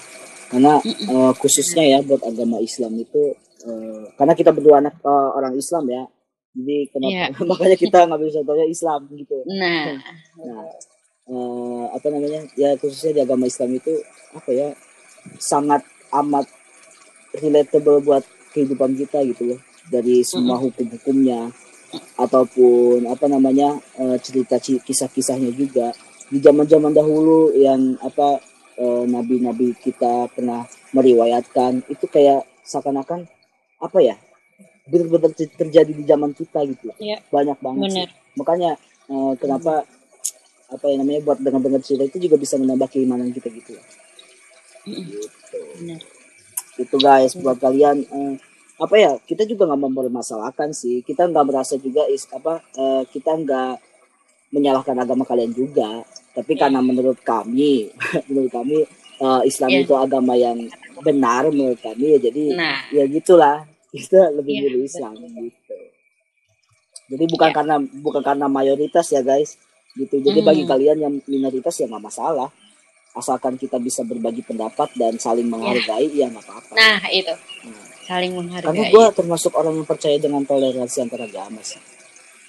[0.47, 3.35] Karena eh, khususnya ya buat agama Islam itu
[3.67, 6.03] eh, karena kita berdua anak eh, orang Islam ya.
[6.57, 7.25] Jadi kenapa Iya.
[7.51, 9.37] makanya kita ngambil contohnya Islam gitu.
[9.51, 9.85] Nah,
[10.47, 10.65] nah
[11.27, 13.91] eh, apa namanya ya khususnya di agama Islam itu
[14.31, 14.71] apa ya
[15.37, 15.83] sangat
[16.15, 16.47] amat
[17.35, 18.23] relatable buat
[18.55, 19.59] kehidupan kita gitu loh.
[19.87, 21.51] Dari semua hukum-hukumnya
[22.19, 25.93] ataupun apa namanya eh, cerita kisah-kisahnya juga
[26.27, 28.43] di zaman-zaman dahulu yang apa
[28.75, 33.23] eh, nabi-nabi kita pernah meriwayatkan itu kayak seakan-akan
[33.79, 34.15] apa ya
[34.87, 36.97] benar-benar ter- terjadi di zaman kita gitu loh.
[36.99, 37.19] Iya.
[37.27, 38.07] banyak banget sih.
[38.39, 38.71] makanya
[39.11, 39.83] eh, kenapa
[40.67, 43.83] apa yang namanya buat dengar-dengar cerita itu juga bisa menambah keimanan kita gitu ya
[44.87, 45.99] gitu Bener.
[46.79, 48.33] itu guys buat kalian eh,
[48.77, 51.01] apa ya kita juga nggak mempermasalahkan sih.
[51.01, 53.73] Kita nggak merasa juga is apa eh, kita nggak
[54.49, 56.05] menyalahkan agama kalian juga.
[56.31, 56.59] Tapi Iya.
[56.65, 57.89] karena menurut kami
[58.29, 58.85] menurut kami
[59.17, 59.81] eh, Islam Iya.
[59.81, 60.57] itu agama yang
[60.97, 63.65] benar menurut kami ya jadi Nah, ya gitulah.
[63.97, 65.75] Kita lebih Iya, milih Islam gitu.
[67.07, 67.55] Jadi bukan Iya.
[67.55, 69.55] karena bukan karena mayoritas ya guys
[69.95, 70.19] gitu.
[70.19, 70.47] Jadi Hmm.
[70.47, 72.49] bagi kalian yang minoritas ya nggak masalah.
[73.11, 76.73] Asalkan kita bisa berbagi pendapat dan saling menghargai ya nggak apa-apa.
[76.73, 77.33] Nah itu.
[77.65, 78.91] Nah, saling karena menghargai.
[78.95, 81.81] gue termasuk orang yang percaya dengan toleransi antar agama sih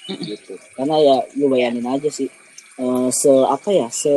[0.09, 2.31] gitu karena ya lu bayangin aja sih
[2.81, 4.13] eh, se apa ya se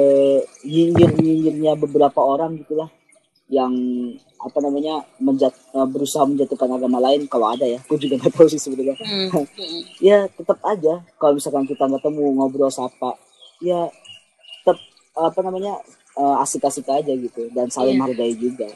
[0.63, 2.87] nyinyir nyinyirnya beberapa orang gitulah
[3.51, 3.73] yang
[4.41, 8.47] apa namanya menjat, uh, berusaha menjatuhkan agama lain kalau ada ya gue juga nggak tahu
[8.49, 9.45] sih sebenarnya hmm.
[10.07, 13.19] ya tetap aja kalau misalkan kita nggak temu ngobrol sapa
[13.61, 13.91] ya
[14.63, 14.79] tetap
[15.13, 15.77] apa namanya
[16.17, 18.01] uh, asik-asik aja gitu dan saling yeah.
[18.01, 18.71] menghargai juga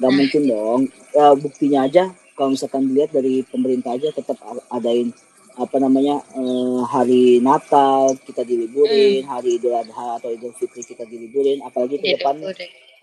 [0.00, 0.80] nggak mungkin dong
[1.12, 2.04] ya, buktinya aja
[2.36, 4.36] kalau misalkan dilihat dari pemerintah aja tetap
[4.72, 5.12] adain
[5.52, 9.28] apa namanya uh, hari Natal kita diliburin, hmm.
[9.28, 12.40] hari Idul Adha atau Idul Fitri kita diliburin, apalagi ke depan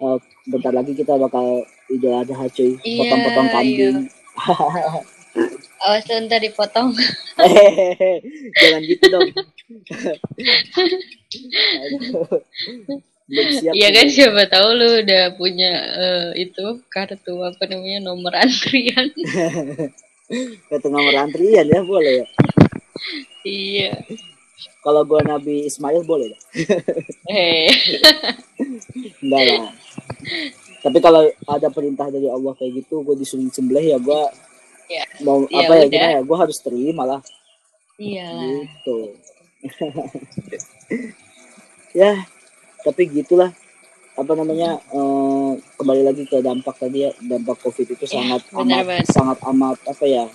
[0.02, 0.18] uh,
[0.50, 1.62] bentar lagi kita bakal
[1.94, 4.10] Idul Adha cuy, iya, potong-potong iya, kambing.
[4.10, 5.06] Iya.
[5.86, 6.90] Awas ntar dipotong.
[8.60, 9.30] Jangan gitu dong.
[13.30, 19.14] Iya kan siapa tahu lu udah punya uh, itu kartu apa namanya nomor antrian.
[20.70, 22.28] Kartu nomor antrian ya boleh ya.
[23.46, 23.92] Iya.
[24.82, 26.42] Kalau gua Nabi Ismail boleh dah.
[27.30, 27.70] Eh.
[29.22, 29.70] Enggak lah.
[30.80, 34.22] Tapi kalau ada perintah dari Allah kayak gitu, gue disuruh sembelih ya gue
[34.88, 35.04] ya.
[35.28, 37.22] mau ya apa ya gimana ya, gue harus terima lah.
[38.00, 38.32] Iya.
[38.32, 38.98] Gitu.
[41.92, 42.12] ya,
[42.84, 43.52] tapi gitulah
[44.20, 48.84] apa namanya uh, kembali lagi ke dampak tadi ya dampak covid itu ya, sangat amat
[48.84, 49.06] banget.
[49.08, 50.26] sangat amat apa ya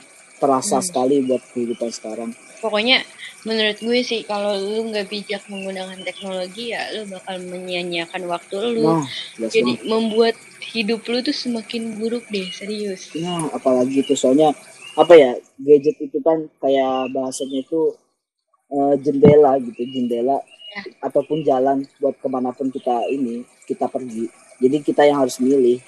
[0.41, 0.87] terasa hmm.
[0.89, 2.31] sekali buat kehidupan sekarang
[2.65, 3.05] pokoknya
[3.45, 8.89] menurut gue sih kalau lu nggak bijak menggunakan teknologi ya lu bakal menyia-nyiakan waktu lu
[8.89, 9.05] nah,
[9.53, 9.85] jadi banget.
[9.85, 10.37] membuat
[10.73, 14.57] hidup lu tuh semakin buruk deh serius nah apalagi itu soalnya
[14.97, 17.93] apa ya gadget itu kan kayak bahasanya itu
[18.73, 20.54] uh, jendela gitu jendela ya.
[20.99, 24.31] Ataupun jalan buat ke mana pun kita ini kita pergi.
[24.59, 25.79] Jadi kita yang harus milih.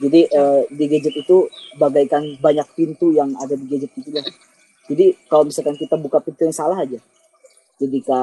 [0.00, 4.24] Jadi uh, di gadget itu bagaikan banyak pintu yang ada di gadget itu ya
[4.90, 6.98] jadi kalau misalkan kita buka pintu yang salah aja
[7.78, 8.20] jadi ke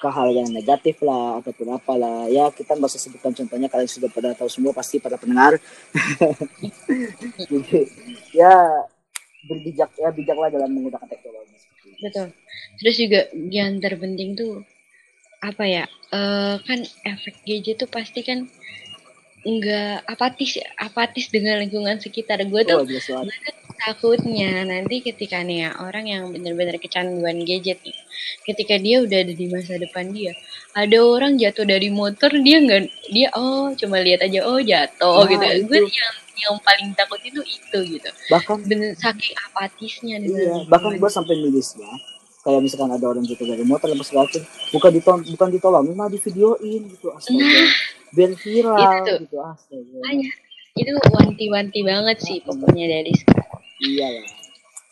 [0.00, 2.24] ke hal yang negatif lah ataupun apalah.
[2.32, 5.60] Ya kita nggak usah sebutkan contohnya kalian sudah pada tahu semua pasti pada pendengar.
[7.52, 7.84] Jadi
[8.32, 8.80] ya
[9.44, 11.52] berbijak ya bijaklah dalam menggunakan teknologi.
[12.00, 12.32] Betul.
[12.80, 13.20] Terus juga
[13.52, 14.64] yang terpenting tuh
[15.40, 18.44] apa ya uh, kan efek gadget tuh pasti kan
[19.40, 23.24] enggak apatis apatis dengan lingkungan sekitar gue tuh oh,
[23.80, 27.96] takutnya nanti ketika nih ya orang yang benar-benar kecanduan gadget nih
[28.44, 30.36] ketika dia udah ada di masa depan dia
[30.76, 35.32] ada orang jatuh dari motor dia nggak dia oh cuma lihat aja oh jatuh nah,
[35.32, 35.44] gitu.
[35.56, 35.64] itu.
[35.72, 38.10] gue yang yang paling takut itu itu gitu.
[38.32, 41.88] Bahkan bener saking apatisnya iya, bahkan gue sampai nulisnya
[42.40, 46.18] kayak misalkan ada orang jatuh dari motor lepas macam bukan ditolong bukan ditolong malah di
[46.20, 47.44] videoin gitu astaga.
[47.44, 47.68] Nah,
[48.10, 49.98] biar viral itu, gitu astaga.
[50.76, 53.60] Itu wanti-wanti banget sih pokoknya dari sekarang.
[53.80, 54.40] Iya lah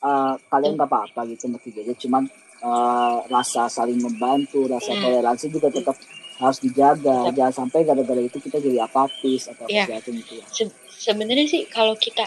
[0.03, 2.27] uh, kalian nggak apa-apa gitu meski jadi cuman
[2.63, 5.03] uh, rasa saling membantu rasa hmm.
[5.03, 5.97] toleransi juga tetap
[6.39, 7.35] harus dijaga.
[7.35, 9.91] Jangan sampai gara-gara itu kita jadi apatis atau ya.
[9.91, 10.45] apa gitu ya.
[10.55, 12.23] Se sebenarnya sih kalau kita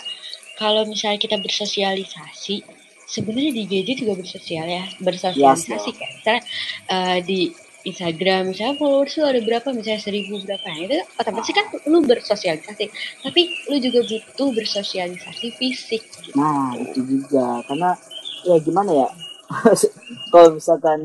[0.59, 2.59] kalau misalnya kita bersosialisasi
[3.11, 6.41] sebenarnya di gadget juga bersosial ya bersosialisasi yes, kan misalnya
[6.87, 9.67] uh, di Instagram misalnya followers lu ada berapa?
[9.73, 10.61] Misalnya seribu berapa?
[10.69, 12.85] Nah, itu otomatis kan lu bersosialisasi
[13.25, 13.41] tapi
[13.73, 16.37] lu juga butuh bersosialisasi fisik gitu.
[16.37, 17.65] nah itu juga.
[17.65, 17.97] Karena
[18.45, 19.09] ya gimana ya?
[20.31, 20.99] Kalau misalkan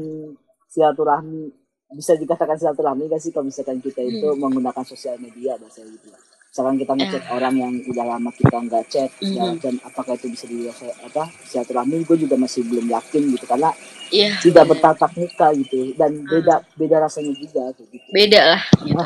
[0.68, 1.50] silaturahmi
[1.96, 3.32] bisa dikatakan silaturahmi gak sih?
[3.32, 4.36] Kalau misalkan kita itu hmm.
[4.36, 6.12] menggunakan sosial media bahasa gitu
[6.56, 7.36] misalkan kita ngechat uh.
[7.36, 9.60] orang yang udah lama kita nggak chat mm-hmm.
[9.60, 10.72] dan apakah itu bisa dilihat
[11.04, 13.76] apa silaturahmi gue juga masih belum yakin gitu karena
[14.08, 14.72] yeah, tidak bener.
[14.72, 16.24] bertatap muka gitu dan uh.
[16.24, 19.04] beda beda rasanya juga gitu beda lah gitu.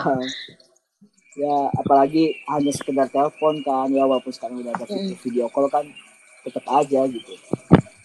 [1.42, 5.18] ya apalagi hanya sekedar telepon kan ya walaupun sekarang udah ada mm.
[5.18, 5.90] video call kan
[6.46, 7.34] tetap aja gitu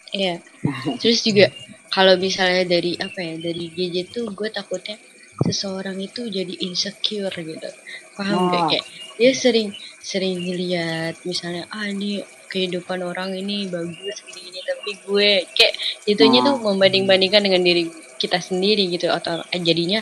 [0.10, 0.98] iya yeah.
[1.06, 1.54] terus juga
[1.94, 4.98] kalau misalnya dari apa ya dari gadget tuh gue takutnya
[5.44, 7.70] seseorang itu jadi insecure gitu.
[8.16, 8.72] Paham nah.
[8.72, 8.86] kayak
[9.20, 15.30] dia sering sering lihat misalnya ah ini kehidupan orang ini bagus gini, gini tapi gue
[15.52, 15.76] kayak
[16.08, 16.56] itunya nah.
[16.56, 19.12] tuh membanding-bandingkan dengan diri kita sendiri gitu.
[19.12, 20.00] Atau eh, jadinya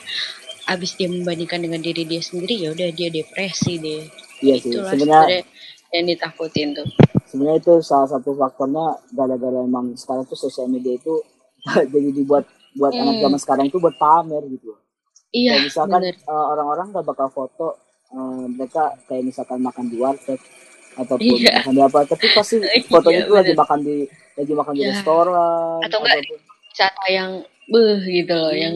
[0.70, 4.04] abis dia membandingkan dengan diri dia sendiri ya udah dia depresi deh.
[4.46, 4.78] Iya sih.
[4.78, 5.42] Sebenarnya
[5.94, 6.88] yang ditakutin tuh.
[7.26, 11.22] Sebenarnya itu salah satu faktornya gara-gara emang sekarang tuh sosial media itu
[11.94, 13.02] jadi dibuat buat hmm.
[13.02, 14.74] anak zaman sekarang itu buat pamer gitu
[15.34, 17.68] iya Kayak misalkan uh, orang-orang gak bakal foto
[18.14, 20.40] uh, mereka kayak misalkan makan di warteg
[20.94, 21.66] ataupun iya.
[21.66, 23.98] makan di apa tapi pasti iya, fotonya iya, itu lagi makan di
[24.38, 24.92] lagi makan di iya.
[24.94, 27.32] restoran atau enggak ataupun, wisata yang
[27.70, 28.62] beh gitu loh iya.
[28.70, 28.76] yang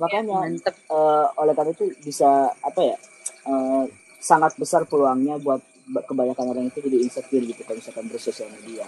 [0.00, 0.74] makanya Mantep.
[0.90, 2.96] Uh, oleh karena itu bisa apa ya
[3.46, 3.84] uh,
[4.18, 5.62] sangat besar peluangnya buat
[6.08, 8.86] kebanyakan orang itu jadi insecure gitu kalau misalkan bersosial media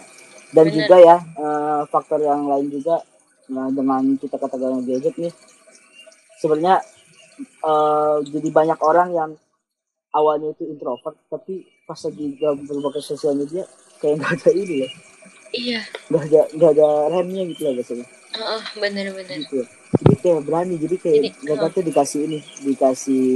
[0.55, 0.75] dan Bener.
[0.79, 3.03] juga ya uh, faktor yang lain juga
[3.51, 5.35] nah, dengan kita katakan gadget nih
[6.45, 6.85] sebenarnya
[7.65, 9.31] uh, jadi banyak orang yang
[10.13, 13.65] awalnya itu introvert tapi pas lagi berbagai sosial media
[14.05, 14.89] kayak nggak ada ini ya.
[15.55, 15.81] Iya.
[16.13, 18.07] Nggak ada nggak ada remnya gitu lah biasanya.
[18.35, 19.63] Oh, bener-bener gitu.
[19.95, 23.27] Jadi kayak berani jadi kayak mereka tuh dikasih ini dikasih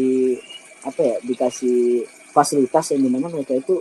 [0.85, 2.05] apa ya dikasih
[2.35, 3.81] fasilitas yang di mana mereka itu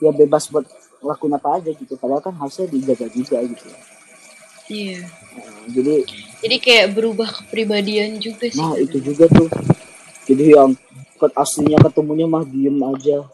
[0.00, 0.64] ya bebas buat
[1.04, 1.94] lakuin apa aja gitu.
[2.00, 3.68] Padahal kan harusnya dijaga juga gitu.
[4.66, 5.06] Iya.
[5.36, 5.94] Nah, jadi
[6.44, 8.60] jadi kayak berubah kepribadian juga sih.
[8.60, 9.48] Nah itu juga tuh.
[10.26, 10.76] Jadi yang
[11.32, 13.24] aslinya ketemunya mah diem aja.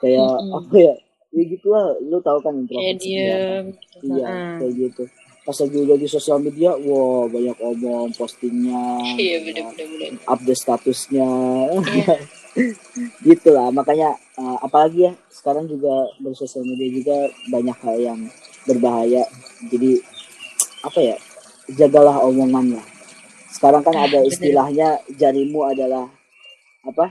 [0.00, 0.58] Kayak mm -hmm.
[0.58, 0.94] apa ya?
[1.30, 4.18] Ya gitu lah lu tahu kan introvert diem gitu.
[4.18, 4.54] iya uh.
[4.58, 5.02] kayak gitu.
[5.40, 11.28] Pas lagi udah di sosial media wow banyak omong postingnya iya bener bener, update statusnya.
[12.50, 12.74] Yeah.
[13.22, 17.16] gitu lah makanya uh, apalagi ya sekarang juga bersosial media juga
[17.46, 18.20] banyak hal yang
[18.66, 19.22] berbahaya.
[19.70, 20.02] Jadi
[20.82, 21.16] apa ya
[21.76, 22.86] jagalah omongan lah
[23.50, 26.06] sekarang kan ada istilahnya jarimu adalah
[26.86, 27.10] apa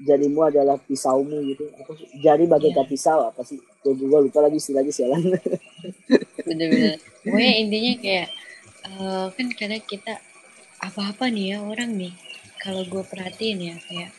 [0.00, 1.68] jarimu adalah pisaumu gitu.
[1.72, 2.90] Apa jari bagaikan yeah.
[2.90, 3.60] pisau apa sih?
[3.80, 5.36] Gue juga lupa lagi istilahnya sialan.
[6.44, 7.00] Bener-bener.
[7.24, 8.28] Pokoknya intinya kayak
[8.88, 10.20] uh, kan karena kita
[10.84, 12.12] apa-apa nih ya orang nih.
[12.60, 14.10] Kalau gue perhatiin ya kayak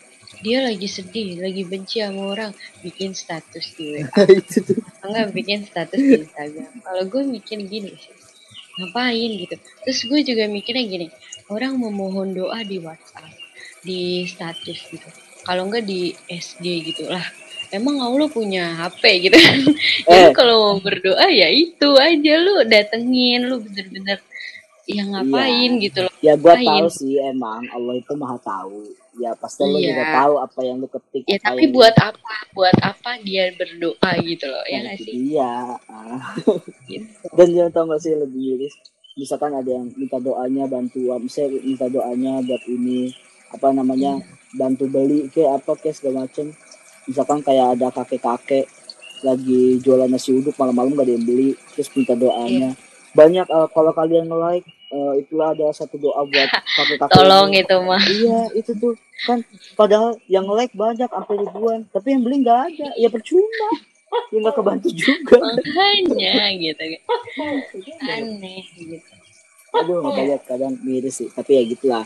[0.45, 2.51] dia lagi sedih lagi benci sama orang
[2.85, 4.05] bikin status di WA
[5.07, 6.71] enggak bikin status di Instagram.
[6.83, 8.16] Kalau gue mikir gini sih
[8.77, 9.55] ngapain gitu.
[9.85, 11.07] Terus gue juga mikirnya gini
[11.47, 13.33] orang memohon doa di WhatsApp
[13.83, 15.07] di status gitu.
[15.47, 17.23] Kalau enggak di SD gitu lah.
[17.67, 19.37] Emang Allah punya HP gitu.
[20.07, 20.31] Eh.
[20.31, 24.23] kalau mau berdoa ya itu aja lu datengin lu bener-bener
[24.87, 25.83] ya ngapain iya.
[25.83, 26.13] gitu loh.
[26.23, 28.95] Ya gua tahu sih emang Allah itu maha tahu.
[29.17, 29.71] Ya pasti iya.
[29.73, 32.07] lu juga tahu apa yang lu ketik ya tapi buat lu...
[32.07, 32.35] apa?
[32.55, 35.13] Buat apa dia berdoa gitu loh ya nah, ya sih?
[35.13, 35.53] iya
[36.89, 37.13] gitu.
[37.37, 38.75] dan jangan tahu gak sih lebih miris
[39.17, 43.13] misalkan ada yang minta doanya bantuan misalnya minta doanya buat ini
[43.49, 44.57] apa namanya hmm.
[44.59, 46.53] bantu beli ke apa ke segala macem
[47.09, 48.69] misalkan kayak ada kakek-kakek
[49.25, 52.73] lagi jualan nasi uduk malam-malam gak ada yang beli terus minta doanya.
[52.73, 52.73] Yeah.
[53.17, 58.01] banyak uh, kalau kalian like uh, itulah ada satu doa buat kakek-kakek tolong itu mah.
[58.01, 58.95] Iya itu tuh.
[59.25, 59.41] Kan
[59.73, 61.87] padahal yang like banyak sampai ribuan.
[61.89, 62.87] Tapi yang beli nggak ada.
[62.95, 63.69] Ya percuma.
[64.31, 65.39] Ya nggak kebantu juga.
[65.41, 66.83] Makanya gitu.
[68.07, 69.13] Aneh gitu.
[69.75, 71.29] Aduh makanya kadang miris sih.
[71.31, 72.03] Tapi ya gitulah.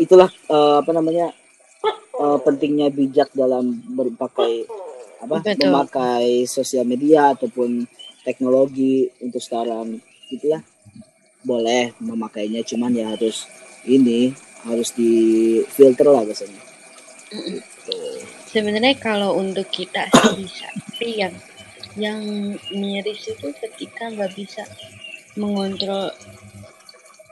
[0.00, 1.30] Itulah uh, apa namanya
[2.16, 4.66] uh, pentingnya bijak dalam berpakai
[5.22, 5.70] apa Betul.
[5.70, 7.86] memakai sosial media ataupun
[8.24, 10.00] teknologi untuk sekarang.
[10.32, 10.64] Gitu ya
[11.42, 13.46] boleh memakainya cuman ya harus
[13.86, 15.12] ini harus di
[15.66, 16.62] filter lah biasanya
[17.30, 17.98] gitu.
[18.46, 21.34] sebenarnya kalau untuk kita sih bisa tapi yang
[21.98, 22.20] yang
[22.72, 24.64] miris itu ketika nggak bisa
[25.36, 26.14] mengontrol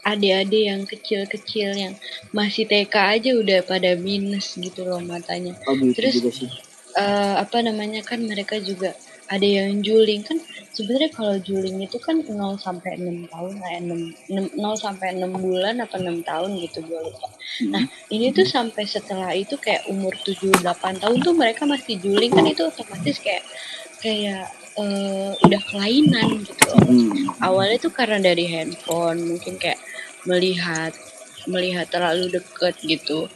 [0.05, 1.95] adik-adik yang kecil-kecil yang
[2.33, 5.53] masih TK aja udah pada minus gitu loh matanya.
[5.69, 6.51] Oh, gitu Terus juga sih.
[6.97, 8.97] Uh, apa namanya kan mereka juga
[9.31, 10.43] ada yang juling kan
[10.75, 15.31] sebenarnya kalau juling itu kan 0 sampai 6 tahun lah 6, 6 0 sampai 6
[15.39, 17.31] bulan apa 6 tahun gitu gue lupa.
[17.31, 17.71] Hmm.
[17.71, 22.35] Nah, ini tuh sampai setelah itu kayak umur 7 8 tahun tuh mereka masih juling
[22.35, 23.47] kan itu otomatis kayak
[24.03, 26.83] kayak uh, udah kelainan gitu loh.
[26.83, 27.31] Hmm.
[27.39, 29.79] Awalnya tuh karena dari handphone mungkin kayak
[30.27, 30.91] melihat
[31.47, 33.31] melihat terlalu deket gitu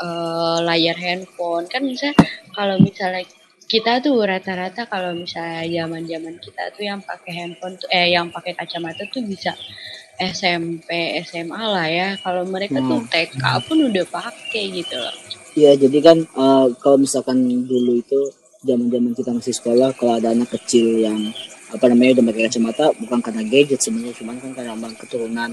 [0.00, 2.16] uh, layar handphone kan misalnya
[2.56, 3.28] kalau misalnya
[3.70, 8.58] kita tuh rata-rata kalau misalnya zaman-zaman kita tuh yang pakai handphone tuh eh yang pakai
[8.58, 9.54] kacamata tuh bisa
[10.18, 10.90] SMP
[11.22, 12.90] SMA lah ya kalau mereka hmm.
[12.90, 15.14] tuh TK pun udah pakai gitu loh
[15.54, 18.18] Iya jadi kan uh, kalau misalkan dulu itu
[18.66, 21.30] zaman-zaman kita masih sekolah kalau ada anak kecil yang
[21.70, 25.50] apa namanya udah pakai kacamata bukan karena gadget sebenarnya cuma kan karena keturunan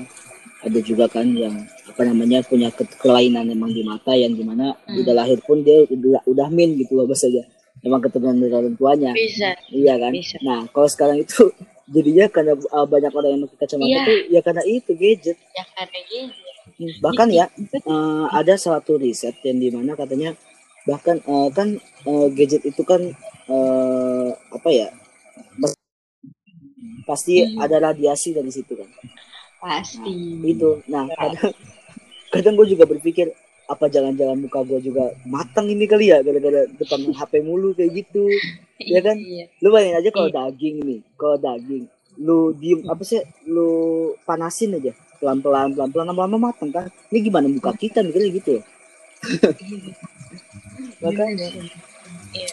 [0.58, 1.54] ada juga kan yang
[1.86, 5.06] apa namanya punya ke kelainan emang di mata yang di mana hmm.
[5.06, 7.46] udah lahir pun dia udah udah min gitu loh bahasanya
[7.84, 9.12] emang keturunan dari orang tuanya.
[9.14, 9.54] Bisa.
[9.70, 10.12] Iya kan?
[10.14, 10.38] Bisa.
[10.42, 11.52] nah kalau sekarang itu
[11.96, 14.06] jadinya karena uh, banyak orang yang pakai kacamata yeah.
[14.06, 15.38] tuh ya karena itu gadget.
[15.56, 16.46] Ya karena gadget.
[16.78, 17.46] Hmm, bahkan ya
[17.92, 20.36] uh, ada satu riset yang di mana katanya
[20.88, 23.02] bahkan uh, kan uh, gadget itu kan
[23.52, 24.88] uh, apa ya
[27.08, 27.64] pasti hmm.
[27.64, 28.90] ada radiasi dari situ kan?
[29.64, 30.12] Pasti.
[30.12, 30.70] Nah, itu.
[30.92, 31.52] Nah kadang
[32.36, 33.32] kadang gue juga berpikir
[33.68, 38.26] apa jangan-jangan muka gue juga matang ini kali ya gara-gara depan HP mulu kayak gitu.
[38.78, 39.18] Ya kan?
[39.18, 39.50] Iya.
[39.66, 40.38] lu bayangin aja kalau iya.
[40.38, 41.90] daging nih kalau daging
[42.22, 43.70] lu diem apa sih lu
[44.22, 46.86] panasin aja pelan-pelan pelan-pelan lama-lama matang kan?
[47.10, 48.64] Ini gimana muka kita nih kali gitu ya?
[51.10, 51.48] Makanya.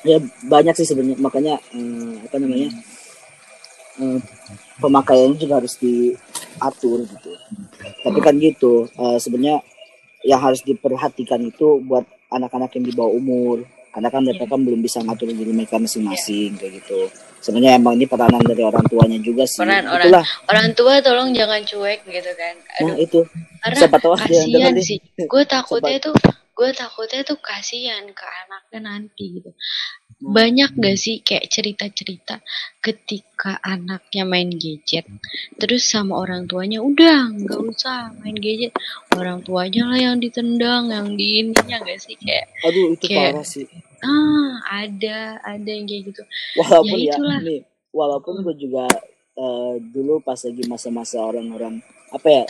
[0.01, 0.17] Ya
[0.49, 2.73] banyak sih sebenarnya makanya eh, apa namanya
[4.01, 4.19] eh,
[4.81, 7.31] pemakaiannya juga harus diatur gitu.
[8.01, 9.61] Tapi kan gitu uh, sebenarnya
[10.25, 13.63] yang harus diperhatikan itu buat anak-anak yang di bawah umur.
[13.95, 16.67] Karena kan mereka kan belum bisa ngatur diri mereka masing-masing yeah.
[16.67, 17.01] kayak gitu.
[17.39, 19.63] Sebenarnya emang ini peranan dari orang tuanya juga sih.
[19.63, 20.27] Peran orang Itulah.
[20.51, 22.55] orang tua tolong jangan cuek gitu kan.
[22.59, 23.21] Nah, Aduh, nah itu.
[23.63, 24.99] Karena Siapa tahu kasihan sih.
[25.31, 26.11] Gue takutnya itu
[26.55, 29.51] gue takutnya tuh kasihan ke anaknya nanti gitu
[30.21, 32.43] banyak gak sih kayak cerita-cerita
[32.83, 35.07] ketika anaknya main gadget?
[35.59, 38.75] Terus sama orang tuanya udah nggak usah main gadget.
[39.15, 42.15] Orang tuanya lah yang ditendang yang di ininya gak sih?
[42.19, 43.67] Kayak aduh itu kayak, parah sih.
[44.05, 46.23] Ah ada ada yang kayak gitu.
[46.61, 47.61] Walaupun ya, ya nih
[47.95, 48.91] walaupun gue juga
[49.39, 51.79] uh, dulu pas lagi masa-masa orang-orang
[52.11, 52.45] apa ya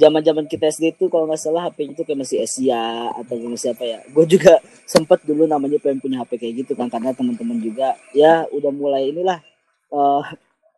[0.00, 3.76] zaman zaman kita SD itu kalau nggak salah HP itu kayak masih Asia atau masih
[3.76, 4.56] apa ya gue juga
[4.92, 9.12] sempet dulu namanya pengen punya HP kayak gitu kan karena teman-teman juga ya udah mulai
[9.12, 9.38] inilah
[9.92, 10.24] uh,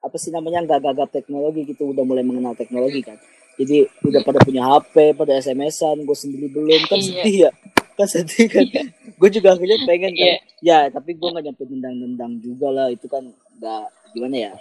[0.02, 3.14] apa sih namanya nggak gagap teknologi gitu udah mulai mengenal teknologi kan
[3.54, 7.06] jadi udah pada punya HP pada SMS-an gue sendiri belum kan iya.
[7.06, 7.50] sedih ya
[7.94, 8.82] kan sedih kan iya.
[8.90, 10.36] gue juga akhirnya pengen kan iya.
[10.58, 13.22] ya tapi gue nggak nyampe nendang-nendang juga lah itu kan
[13.62, 13.84] nggak
[14.18, 14.52] gimana ya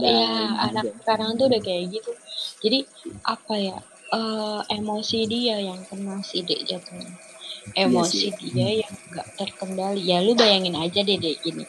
[0.00, 2.12] ya anak sekarang tuh udah kayak gitu.
[2.64, 2.78] Jadi
[3.24, 3.76] apa ya
[4.12, 7.08] uh, emosi dia yang kena sidik jatuhnya.
[7.78, 10.02] Emosi yes, dia yang gak terkendali.
[10.02, 11.64] Ya lu bayangin aja deh deh gini.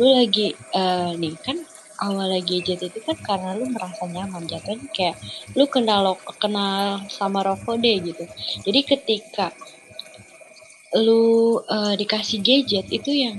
[0.00, 1.58] Lu lagi uh, nih kan
[2.02, 4.88] awal lagi gadget itu kan karena lu merasa nyaman jatuhnya.
[4.90, 5.16] Kayak
[5.54, 8.24] lu kenal kenal sama rokok deh gitu.
[8.64, 9.52] Jadi ketika
[10.96, 13.36] lu uh, dikasih gadget itu yang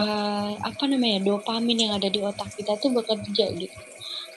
[0.00, 3.78] uh, apa namanya dopamin yang ada di otak kita tuh bekerja gitu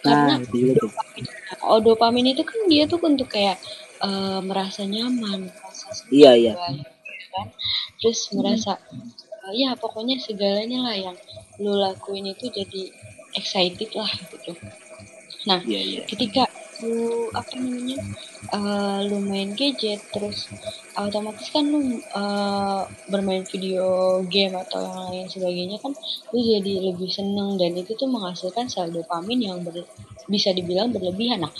[0.03, 1.23] karena nah, dopamin,
[1.63, 3.55] oh dopamin itu kan dia tuh untuk kayak
[4.03, 6.53] uh, merasa nyaman merasa iya iya
[7.07, 7.47] gitu kan
[8.03, 8.43] terus hmm.
[8.43, 8.75] merasa
[9.47, 11.17] uh, ya pokoknya segalanya lah yang
[11.63, 12.91] lu lakuin itu jadi
[13.39, 14.51] excited lah gitu
[15.47, 16.05] nah yeah, yeah.
[16.07, 16.47] ketika
[16.83, 17.97] lu apa namanya
[18.51, 20.51] uh, lu main gadget terus
[20.99, 25.95] otomatis kan lu uh, bermain video game atau yang lain sebagainya kan
[26.35, 29.87] lu jadi lebih seneng dan itu tuh menghasilkan sel dopamin yang ber,
[30.27, 31.47] bisa dibilang berlebihan.
[31.47, 31.53] Nah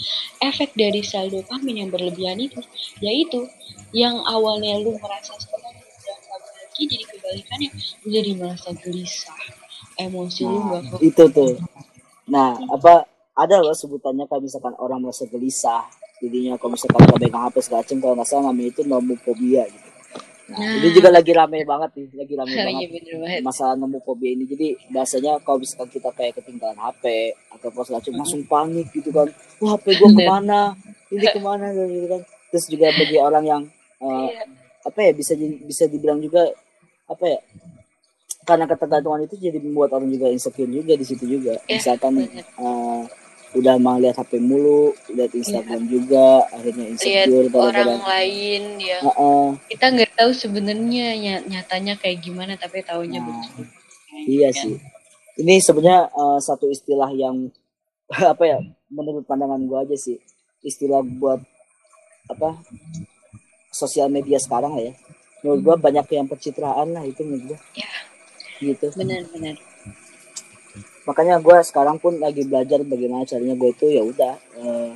[0.44, 2.60] efek dari sel dopamin yang berlebihan itu
[3.00, 3.48] yaitu
[3.96, 6.18] yang awalnya lu merasa senang udah
[6.68, 7.70] lagi jadi kebalikannya
[8.04, 9.40] lu jadi merasa gelisah
[9.96, 11.54] emosi nah, lu gak itu tuh.
[12.28, 15.90] Nah apa ada loh sebutannya kalau misalkan orang merasa gelisah
[16.22, 19.90] jadinya kalau misalkan nggak pegang HP segala macam kalau nggak salah namanya itu nomofobia gitu.
[20.44, 23.42] Nah, nah, ini juga lagi rame banget nih lagi rame banget, banget.
[23.42, 24.44] masalah nomofobia ini.
[24.46, 27.04] Jadi biasanya kalau misalkan kita kayak ketinggalan HP
[27.58, 28.20] atau pas macam hmm.
[28.22, 29.28] langsung panik gitu kan.
[29.64, 30.62] Wah HP gue ke mana?
[31.10, 31.66] Ini ke mana?
[31.74, 32.22] Gitu kan.
[32.54, 33.62] Terus juga bagi orang yang
[34.04, 34.30] uh,
[34.84, 36.44] apa ya bisa bisa dibilang juga
[37.08, 37.40] apa ya
[38.44, 41.56] karena ketergantungan itu jadi membuat orang juga insecure juga di situ juga.
[41.66, 42.20] Ya, misalkan
[42.60, 43.08] uh,
[43.54, 45.89] udah mau lihat HP mulu, lihat Instagram ya.
[45.89, 48.99] juga, akhirnya insecure lihat orang lain ya.
[49.06, 49.45] Uh -uh.
[49.70, 53.62] Kita nggak tahu sebenarnya nyatanya kayak gimana, tapi tahunya nah, begitu.
[54.26, 54.58] Iya ya.
[54.58, 54.76] sih.
[55.38, 57.49] Ini sebenarnya uh, satu istilah yang
[58.34, 58.58] apa ya,
[58.89, 60.18] menurut pandangan gua aja sih,
[60.66, 61.41] istilah buat
[62.30, 62.58] apa
[63.70, 64.93] sosial media sekarang ya.
[65.45, 67.60] Menurut gua banyak yang pencitraan lah itu menurut gua.
[67.78, 67.91] Ya.
[68.62, 68.89] Gitu.
[68.97, 69.73] Benar-benar
[71.04, 74.91] makanya gue sekarang pun lagi belajar bagaimana caranya gue itu ya udah uh,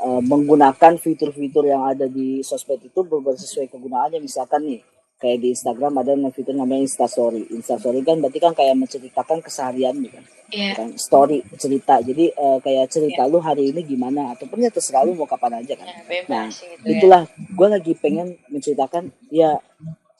[0.00, 3.00] uh, menggunakan fitur-fitur yang ada di sosmed itu
[3.36, 4.80] sesuai kegunaannya misalkan nih
[5.20, 7.44] kayak di Instagram ada fitur namanya Instastory.
[7.52, 10.24] Instastory kan berarti kan kayak menceritakan keseharian kan.
[10.50, 10.74] Yeah.
[10.74, 12.00] kan story cerita.
[12.00, 13.30] Jadi uh, kayak cerita yeah.
[13.30, 15.86] lu hari ini gimana ataupun ya terserah lu mau kapan aja kan.
[16.08, 16.90] Yeah, nah, gitu, ya.
[16.96, 17.52] itulah ya.
[17.52, 19.60] gue lagi pengen menceritakan ya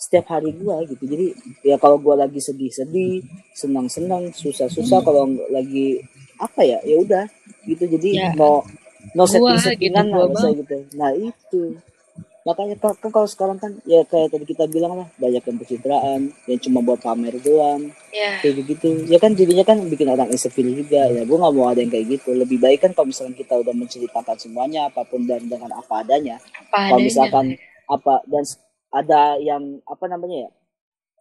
[0.01, 1.05] setiap hari gue gitu.
[1.05, 1.27] Jadi
[1.61, 3.21] ya kalau gue lagi sedih-sedih
[3.53, 5.07] senang-senang susah-susah hmm.
[5.07, 6.01] kalau lagi
[6.41, 7.25] apa ya ya udah
[7.69, 7.85] gitu.
[7.85, 8.33] Jadi ya.
[8.33, 8.65] no
[9.13, 10.77] no setting-settingan gitu, lah saya gitu.
[10.97, 11.77] Nah itu.
[12.41, 16.33] Makanya kan, kan kalau sekarang kan ya kayak tadi kita bilang lah banyak yang pencitraan
[16.49, 17.93] yang cuma buat pamer doang.
[18.11, 18.41] Ya.
[18.43, 21.13] kayak gitu ya kan jadinya kan bikin orang insecure juga.
[21.13, 22.33] Ya gue nggak mau ada yang kayak gitu.
[22.33, 26.41] Lebih baik kan kalau misalkan kita udah menceritakan semuanya apa pun dan dengan apa adanya.
[26.73, 28.49] Kalau misalkan apa dan
[28.91, 30.51] ada yang apa namanya ya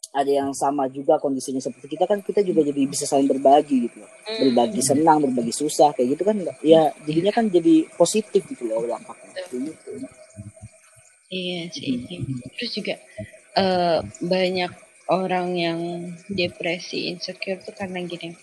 [0.09, 4.01] ada yang sama juga kondisinya seperti kita kan kita juga jadi bisa saling berbagi gitu
[4.01, 4.41] hmm.
[4.49, 9.45] berbagi senang berbagi susah kayak gitu kan ya jadinya kan jadi positif gitu loh dampaknya
[9.53, 9.89] gitu.
[11.29, 12.41] iya sih hmm.
[12.57, 12.97] terus juga
[13.53, 14.71] uh, banyak
[15.09, 15.79] orang yang
[16.29, 18.33] depresi insecure tuh karena gini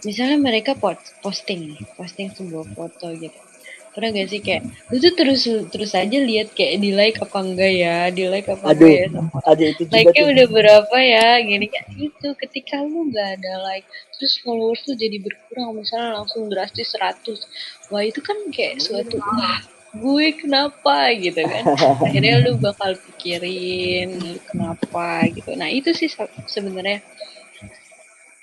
[0.00, 0.72] misalnya mereka
[1.20, 3.49] posting posting sebuah foto gitu
[3.90, 7.72] pernah gak sih kayak lu tuh terus terus aja lihat kayak di like apa enggak
[7.74, 7.96] ya?
[8.14, 9.08] Di like apa aduh, enggak ya
[9.46, 11.28] aduh, itu like nya udah berapa ya?
[11.42, 16.46] Gini kayak itu ketika lu nggak ada like terus followers tuh jadi berkurang misalnya langsung
[16.52, 17.40] drastis 100
[17.88, 19.58] wah itu kan kayak suatu wah
[19.90, 21.10] gue kenapa?
[21.18, 21.64] Gitu kan.
[22.06, 25.50] Akhirnya lu bakal pikirin lu kenapa gitu.
[25.58, 26.06] Nah itu sih
[26.46, 27.02] sebenarnya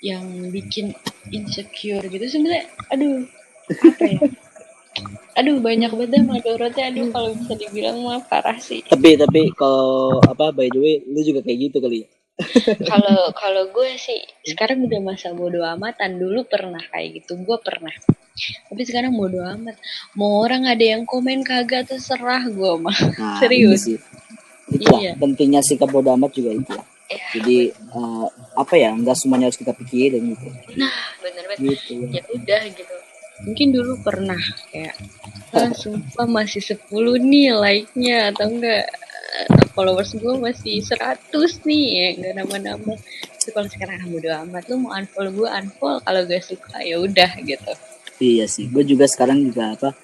[0.04, 0.92] yang bikin
[1.32, 2.24] insecure gitu.
[2.28, 3.24] Sebenarnya aduh
[3.68, 4.20] apa ya
[5.38, 8.82] aduh banyak banget menurutnya aduh kalau bisa dibilang mah parah sih.
[8.86, 12.08] Tapi tapi kalau apa by the way lu juga kayak gitu kali ya?
[12.86, 16.18] Kalau kalau gue sih sekarang udah masa bodo amatan.
[16.18, 17.92] Dulu pernah kayak gitu gue pernah.
[18.70, 19.74] Tapi sekarang bodo amat.
[20.14, 22.98] Mau orang ada yang komen kagak terserah gue mah.
[23.18, 23.90] Nah, serius.
[23.90, 23.98] sih.
[24.68, 25.12] Itulah iya.
[25.18, 26.84] pentingnya sikap bodo amat juga itu ya.
[27.08, 30.52] Ya, jadi uh, apa ya nggak semuanya harus kita pikirin gitu.
[30.76, 30.92] Nah
[31.24, 31.80] bener banget.
[31.80, 32.04] Gitu.
[32.12, 32.94] ya udah gitu
[33.48, 34.38] mungkin dulu pernah
[34.68, 34.94] kayak
[35.56, 36.84] ah, sumpah masih 10
[37.24, 38.84] nih like-nya atau enggak
[39.72, 41.32] followers gue masih 100
[41.64, 42.92] nih ya nggak nama-nama
[43.48, 47.32] tapi kalau sekarang bodo amat lu mau unfollow gue unfollow kalau gak suka ya udah
[47.48, 47.72] gitu.
[48.20, 49.96] Iya sih gue juga sekarang juga apa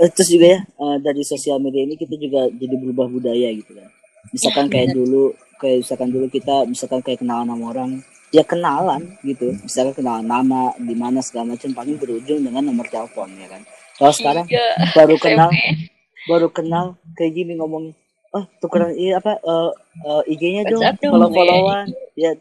[0.00, 3.76] eh, terus juga ya uh, dari sosial media ini kita juga jadi berubah budaya gitu
[3.76, 3.92] kan.
[4.32, 7.90] Misalkan ya, kayak dulu kayak misalkan dulu kita misalkan kayak kenalan sama orang
[8.32, 9.52] ya kenalan gitu.
[9.62, 13.62] Misalkan kenalan nama di mana segala macam paling berujung dengan nomor telepon ya kan.
[14.00, 14.66] Kalau sekarang iya,
[14.96, 15.52] baru kenal
[16.30, 17.94] baru kenal kayak gini ngomongnya
[18.32, 19.70] oh tukeran iya apa uh,
[20.08, 21.86] uh, IG-nya dong follow followan.
[22.16, 22.32] Ya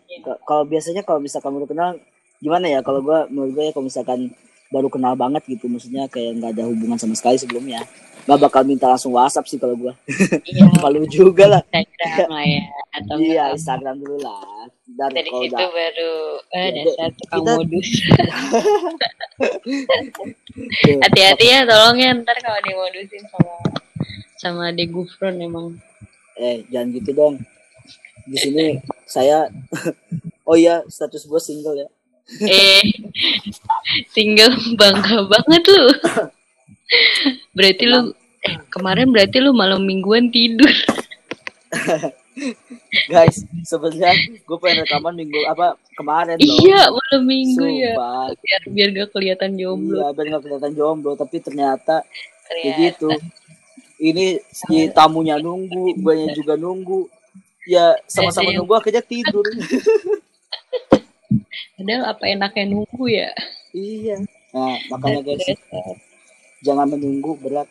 [0.48, 1.90] kalau biasanya kalau misalkan baru kenal
[2.40, 2.80] gimana ya?
[2.80, 4.32] Kalau gua menurut gue ya kalau misalkan
[4.72, 7.84] baru kenal banget gitu maksudnya kayak nggak ada hubungan sama sekali sebelumnya
[8.26, 9.94] nggak bakal minta langsung WhatsApp sih kalau gue
[10.46, 10.70] iya.
[10.84, 11.62] malu juga lah.
[11.74, 14.68] Instagram lah ya atau iya Instagram dulu lah.
[14.92, 16.14] Dan dari situ udah, baru
[16.52, 17.52] eh, ya, dasar tukang kita...
[17.56, 17.90] modus.
[21.08, 23.56] Hati-hati ya tolong ya ntar kalau dimodusin sama
[24.38, 25.80] sama di Gufron emang.
[26.36, 27.36] Eh jangan gitu dong.
[28.28, 28.66] Di sini
[29.08, 29.48] saya
[30.50, 31.88] oh iya status gue single ya.
[32.44, 32.84] Eh
[34.12, 35.88] single bangga banget lu
[37.56, 38.12] berarti lu
[38.44, 40.72] eh, kemarin berarti lu malam mingguan tidur.
[43.12, 46.60] Guys sebenarnya gue pengen rekaman minggu apa kemarin loh.
[46.64, 47.94] iya malam minggu ya.
[47.94, 48.28] Sumpah.
[48.32, 50.00] ya biar biar gak kelihatan jomblo.
[50.00, 52.08] Iya biar gak kelihatan jomblo tapi ternyata
[52.52, 53.10] begitu.
[54.02, 57.12] Ini si tamunya nunggu gue juga nunggu.
[57.70, 59.46] Ya sama-sama nunggu akhirnya tidur.
[61.78, 63.30] Padahal apa enaknya nunggu ya?
[63.76, 64.24] Iya.
[64.56, 65.46] Nah makanya guys
[66.62, 67.68] jangan menunggu berat.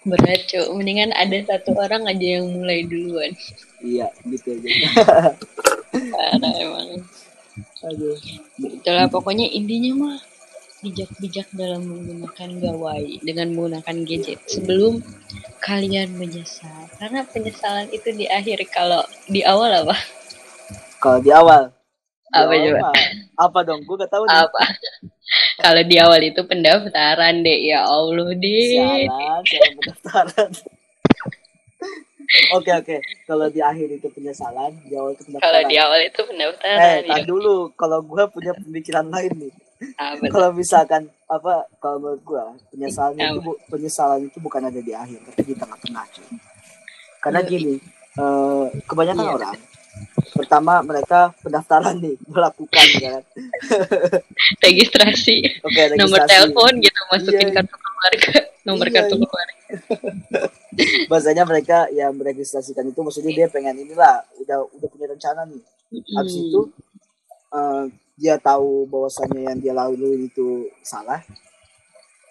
[0.00, 3.32] Berat cuy mendingan ada satu orang aja yang mulai duluan.
[3.84, 4.70] Iya gitu aja.
[5.92, 7.04] Parah emang.
[7.84, 8.16] Aduh.
[8.60, 10.18] Itulah pokoknya intinya mah
[10.80, 15.04] bijak-bijak dalam menggunakan gawai dengan menggunakan gadget sebelum
[15.60, 16.88] kalian menyesal.
[16.96, 19.96] Karena penyesalan itu di akhir kalau di awal apa?
[21.00, 21.72] Kalau di awal.
[22.30, 22.90] Apa coba?
[23.36, 23.82] apa dong?
[23.84, 24.48] Gue gak tahu nih.
[25.60, 30.50] Kalau di awal itu pendaftaran deh ya allah deh salah pendaftaran
[32.54, 35.50] Oke oke, kalau di akhir itu penyesalan, di awal itu pendaftaran.
[35.50, 37.02] Kalau di awal itu pendaftaran.
[37.02, 37.26] Eh, ya.
[37.26, 39.52] dulu, kalau gue punya pemikiran lain nih.
[39.98, 44.94] Ah, kalau misalkan apa, kalau menurut gue penyesalan ah, itu penyesalan itu bukan ada di
[44.94, 46.28] akhir, tapi di tengah-tengah cuy.
[47.18, 47.74] Karena gini,
[48.22, 49.58] uh, kebanyakan iya, orang
[50.32, 53.22] pertama mereka pendaftaran nih melakukan kan.
[54.64, 55.36] Registrasi.
[55.62, 56.00] Okay, registrasi.
[56.00, 57.54] Nomor telepon gitu masukin iya.
[57.60, 58.32] kartu keluarga.
[58.68, 59.26] Nomor iya, kartu iya.
[59.26, 59.54] keluarga.
[61.10, 65.62] Bahasanya mereka yang meregistrasikan itu maksudnya dia pengen inilah udah udah punya rencana nih.
[65.90, 66.22] Hmm.
[66.22, 66.70] habis itu
[67.50, 71.18] uh, dia tahu bahwasannya yang dia lalui itu salah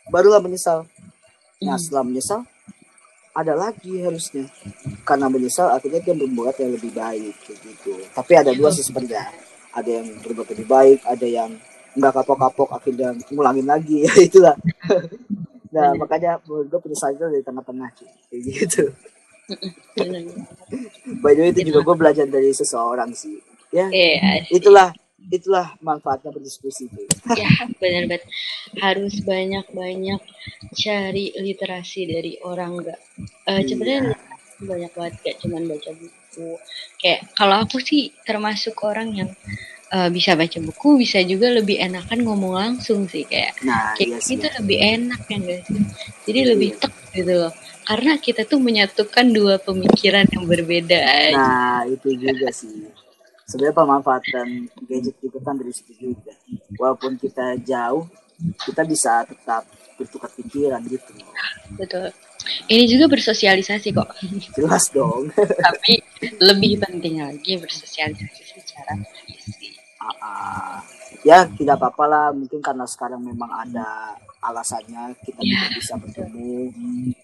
[0.08, 0.88] barulah menyesal.
[1.60, 2.48] Nah setelah menyesal
[3.40, 4.46] ada lagi harusnya.
[5.08, 7.96] Karena menyesal akhirnya dia membuat yang lebih baik gitu.
[8.12, 9.32] Tapi ada dua sih sebenarnya.
[9.72, 11.56] Ada yang berbuat lebih baik ada yang
[11.96, 14.04] nggak kapok-kapok akhirnya ngulangin lagi.
[14.08, 14.56] Ya itulah.
[15.70, 18.84] Nah makanya menurut gue penyesalan itu dari tengah-tengah kayak gitu.
[21.24, 23.40] By the way itu juga gue belajar dari seseorang sih.
[23.70, 24.90] Ya yeah, itulah
[25.28, 27.02] itulah manfaatnya berdiskusi itu.
[27.42, 28.24] ya benar benar
[28.80, 30.22] harus banyak banyak
[30.74, 33.00] cari literasi dari orang enggak
[33.46, 34.16] uh, sebenarnya
[34.60, 36.50] banyak banget kayak cuman baca buku.
[37.00, 39.30] Kayak kalau aku sih termasuk orang yang
[39.96, 43.56] uh, bisa baca buku bisa juga lebih enakan ngomong langsung sih kayak.
[43.64, 45.68] Nah, kayak iya itu lebih enak ya guys
[46.28, 46.50] jadi iya.
[46.56, 47.54] lebih tek gitu loh.
[47.90, 52.86] Karena kita tuh menyatukan dua pemikiran yang berbeda nah itu juga sih
[53.50, 54.48] sebenarnya pemanfaatan
[54.86, 56.34] gadget juga kan dari situ juga.
[56.78, 58.06] Walaupun kita jauh
[58.40, 59.68] kita bisa tetap
[60.00, 61.12] bertukar pikiran gitu.
[61.76, 62.08] Betul.
[62.72, 64.10] Ini juga bersosialisasi kok.
[64.56, 65.28] Jelas dong.
[65.66, 66.00] Tapi
[66.40, 68.96] lebih penting lagi bersosialisasi secara
[69.28, 69.76] fisik.
[70.00, 70.76] Uh, uh,
[71.28, 72.28] ya tidak apa-apa lah.
[72.32, 76.52] Mungkin karena sekarang memang ada alasannya kita ya, tidak bisa bertemu.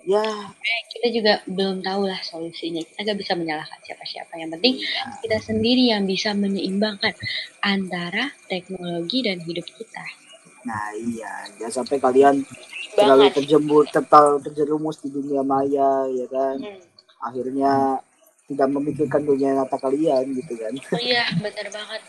[0.03, 0.51] Ya.
[0.91, 2.83] Kita juga belum tahu lah solusinya.
[2.83, 4.35] Kita nggak bisa menyalahkan siapa-siapa.
[4.35, 5.03] Yang penting ya.
[5.23, 7.15] kita sendiri yang bisa menyeimbangkan
[7.63, 10.05] antara teknologi dan hidup kita.
[10.67, 11.47] Nah iya.
[11.55, 12.35] Jangan sampai kalian
[12.95, 16.57] terlalu terjembur tertal terjerumus di dunia maya ya kan?
[16.63, 16.79] Hmm.
[17.25, 18.05] akhirnya
[18.45, 20.73] tidak memikirkan dunia nyata kalian gitu kan.
[20.93, 22.01] Oh iya benar banget.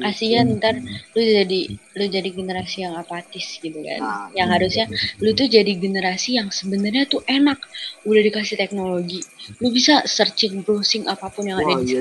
[0.00, 0.56] Kasihan gitu.
[0.56, 0.74] ntar
[1.12, 4.00] lu jadi lu jadi generasi yang apatis gitu kan.
[4.00, 4.86] Nah, yang iya, harusnya
[5.20, 7.60] lu tuh jadi generasi yang sebenarnya tuh enak.
[8.08, 9.20] Udah dikasih teknologi.
[9.60, 12.00] Lu bisa searching browsing apa pun yang Wah, ada di iya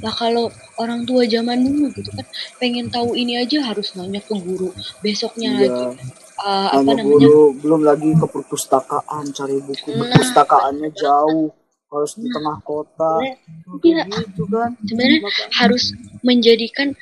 [0.00, 0.48] lah kalau
[0.80, 2.24] orang tua zaman dulu gitu kan
[2.56, 4.72] pengen tahu ini aja harus nanya ke guru.
[5.04, 5.68] Besoknya iya.
[5.68, 5.84] lagi
[6.40, 7.28] uh, apa namanya?
[7.28, 9.90] guru, belum lagi ke perpustakaan cari buku.
[9.92, 11.52] Nah, perpustakaannya jauh
[11.88, 13.12] harus di tengah kota.
[13.80, 14.04] Iya.
[14.08, 14.76] Gitu kan.
[14.84, 15.84] Sebenarnya Maka, harus
[16.20, 16.92] menjadikan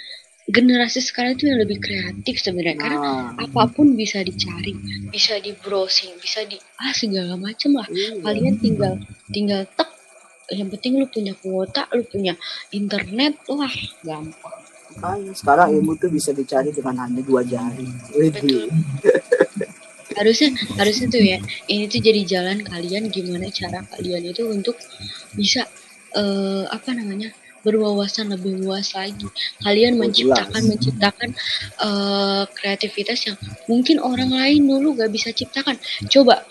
[0.46, 2.78] generasi sekarang itu yang lebih kreatif sebenarnya.
[2.78, 4.78] Nah, karena apa pun bisa dicari
[5.10, 7.88] bisa di browsing bisa di ah segala macam lah.
[7.90, 8.22] Iya.
[8.22, 8.94] kalian tinggal
[9.34, 9.90] tinggal tek
[10.54, 12.38] yang penting lu punya kuota lu punya
[12.70, 13.74] internet wah
[14.06, 14.58] gampang.
[14.96, 17.84] Makanya sekarang ilmu tuh bisa dicari dengan hanya dua jari.
[18.14, 18.70] Betul.
[20.16, 20.50] Harusnya
[20.80, 21.38] harusnya tuh ya
[21.68, 24.76] ini tuh jadi jalan kalian gimana cara kalian itu untuk
[25.36, 25.68] bisa
[26.16, 27.30] uh, apa namanya
[27.66, 29.26] berwawasan lebih luas lagi.
[29.58, 31.34] Kalian menciptakan menciptakan
[31.82, 33.34] uh, kreativitas yang
[33.66, 35.74] mungkin orang lain dulu gak bisa ciptakan.
[36.06, 36.46] Coba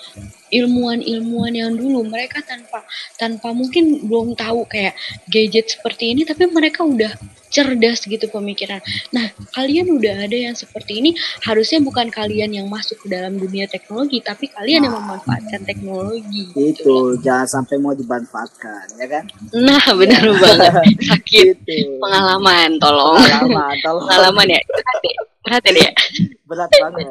[0.55, 2.87] ilmuwan-ilmuwan yang dulu mereka tanpa
[3.19, 4.95] tanpa mungkin belum tahu kayak
[5.27, 7.11] gadget seperti ini tapi mereka udah
[7.55, 8.83] cerdas gitu pemikiran.
[9.15, 11.15] Nah, kalian udah ada yang seperti ini
[11.47, 16.51] harusnya bukan kalian yang masuk ke dalam dunia teknologi tapi kalian nah, yang memanfaatkan teknologi.
[16.51, 19.23] Itu gitu jangan sampai mau dimanfaatkan ya kan?
[19.55, 20.83] Nah, benar banget.
[21.15, 21.55] Sakit.
[21.63, 21.95] Gitu.
[22.03, 23.23] Pengalaman tolong.
[23.23, 24.03] Pengalaman, tolong.
[24.03, 24.61] Pengalaman ya.
[25.45, 25.93] Berat ya?
[26.49, 27.05] Berat banget.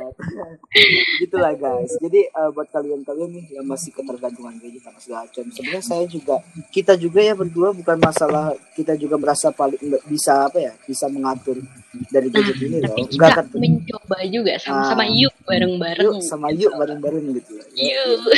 [1.23, 1.95] Gitulah guys.
[2.03, 5.45] Jadi uh, buat kalian-kalian nih yang masih ketergantungan gadget sama segala macam.
[5.55, 6.43] Sebenarnya saya juga
[6.75, 9.79] kita juga ya berdua bukan masalah kita juga merasa paling
[10.11, 10.75] bisa apa ya?
[10.83, 11.63] Bisa mengatur
[12.11, 12.97] dari gadget nah, ini loh.
[13.07, 16.15] Enggak kan mencoba juga sama-sama uh, yuk bareng-bareng.
[16.19, 17.55] Yuk sama yuk bareng-bareng gitu.
[17.79, 18.35] Yuk.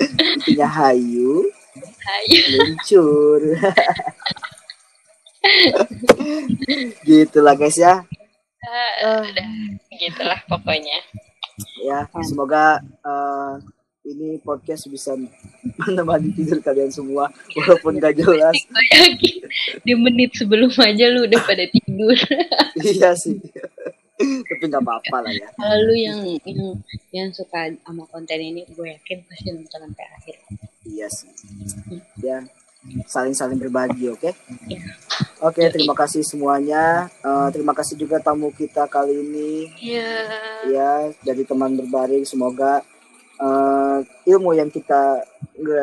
[0.36, 1.48] Intinya hayu.
[1.80, 2.40] Hayu.
[2.60, 3.40] Luncur.
[7.08, 8.04] gitulah guys ya
[8.68, 9.48] uh, udah
[9.96, 10.98] gitulah pokoknya.
[11.84, 13.60] Ya semoga uh,
[14.04, 15.12] ini podcast bisa
[15.86, 18.56] menemani tidur kalian semua walaupun gak jelas.
[19.84, 22.16] Di menit sebelum aja lu udah pada tidur.
[22.80, 23.36] Iya sih.
[24.20, 25.48] Tapi nggak apa-apa lah ya.
[25.56, 26.76] Lalu yang yang
[27.12, 30.36] yang suka sama konten ini gue yakin pasti nonton sampai akhir.
[30.84, 31.28] Iya sih.
[31.88, 32.00] Hmm.
[32.20, 32.38] ya
[33.04, 34.20] saling-saling berbagi, oke?
[34.20, 34.32] Okay?
[34.68, 34.80] Ya.
[35.40, 37.12] Oke, okay, terima kasih semuanya.
[37.20, 39.52] Uh, terima kasih juga tamu kita kali ini.
[39.80, 40.12] Iya.
[40.68, 42.24] Ya, dari teman berbaring.
[42.24, 42.80] Semoga
[43.40, 45.24] uh, ilmu yang kita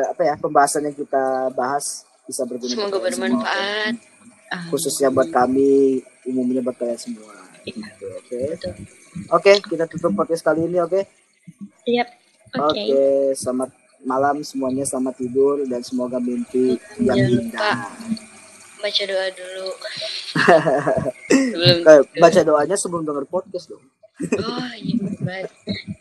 [0.09, 2.73] apa ya pembahasan yang kita bahas bisa berguna.
[2.73, 3.93] Semoga bermanfaat.
[3.97, 7.33] Semua, Khususnya buat kami, umumnya buat kalian semua.
[7.65, 7.87] Iya.
[7.93, 8.13] Oke.
[8.25, 8.47] Okay.
[9.33, 10.93] Oke, okay, kita tutup podcast kali ini, oke?
[10.93, 11.03] Okay?
[11.85, 12.07] Siap.
[12.57, 12.85] Oke, okay.
[12.89, 17.89] okay, selamat malam semuanya selamat tidur dan semoga mimpi yang indah.
[18.77, 19.67] Baca doa dulu.
[21.29, 23.81] sebelum eh, baca doanya sebelum denger podcast dong.
[24.17, 25.45] Oh iya.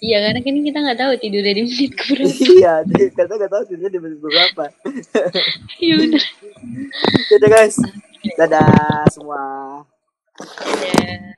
[0.01, 2.33] Iya karena kan kita nggak tahu tidur di menit berapa.
[2.57, 4.65] iya, kita nggak tahu tidurnya di menit berapa.
[5.85, 6.25] Iya benar.
[7.33, 7.77] Dadah guys.
[8.37, 9.41] Dadah semua.
[10.81, 11.37] Dadah.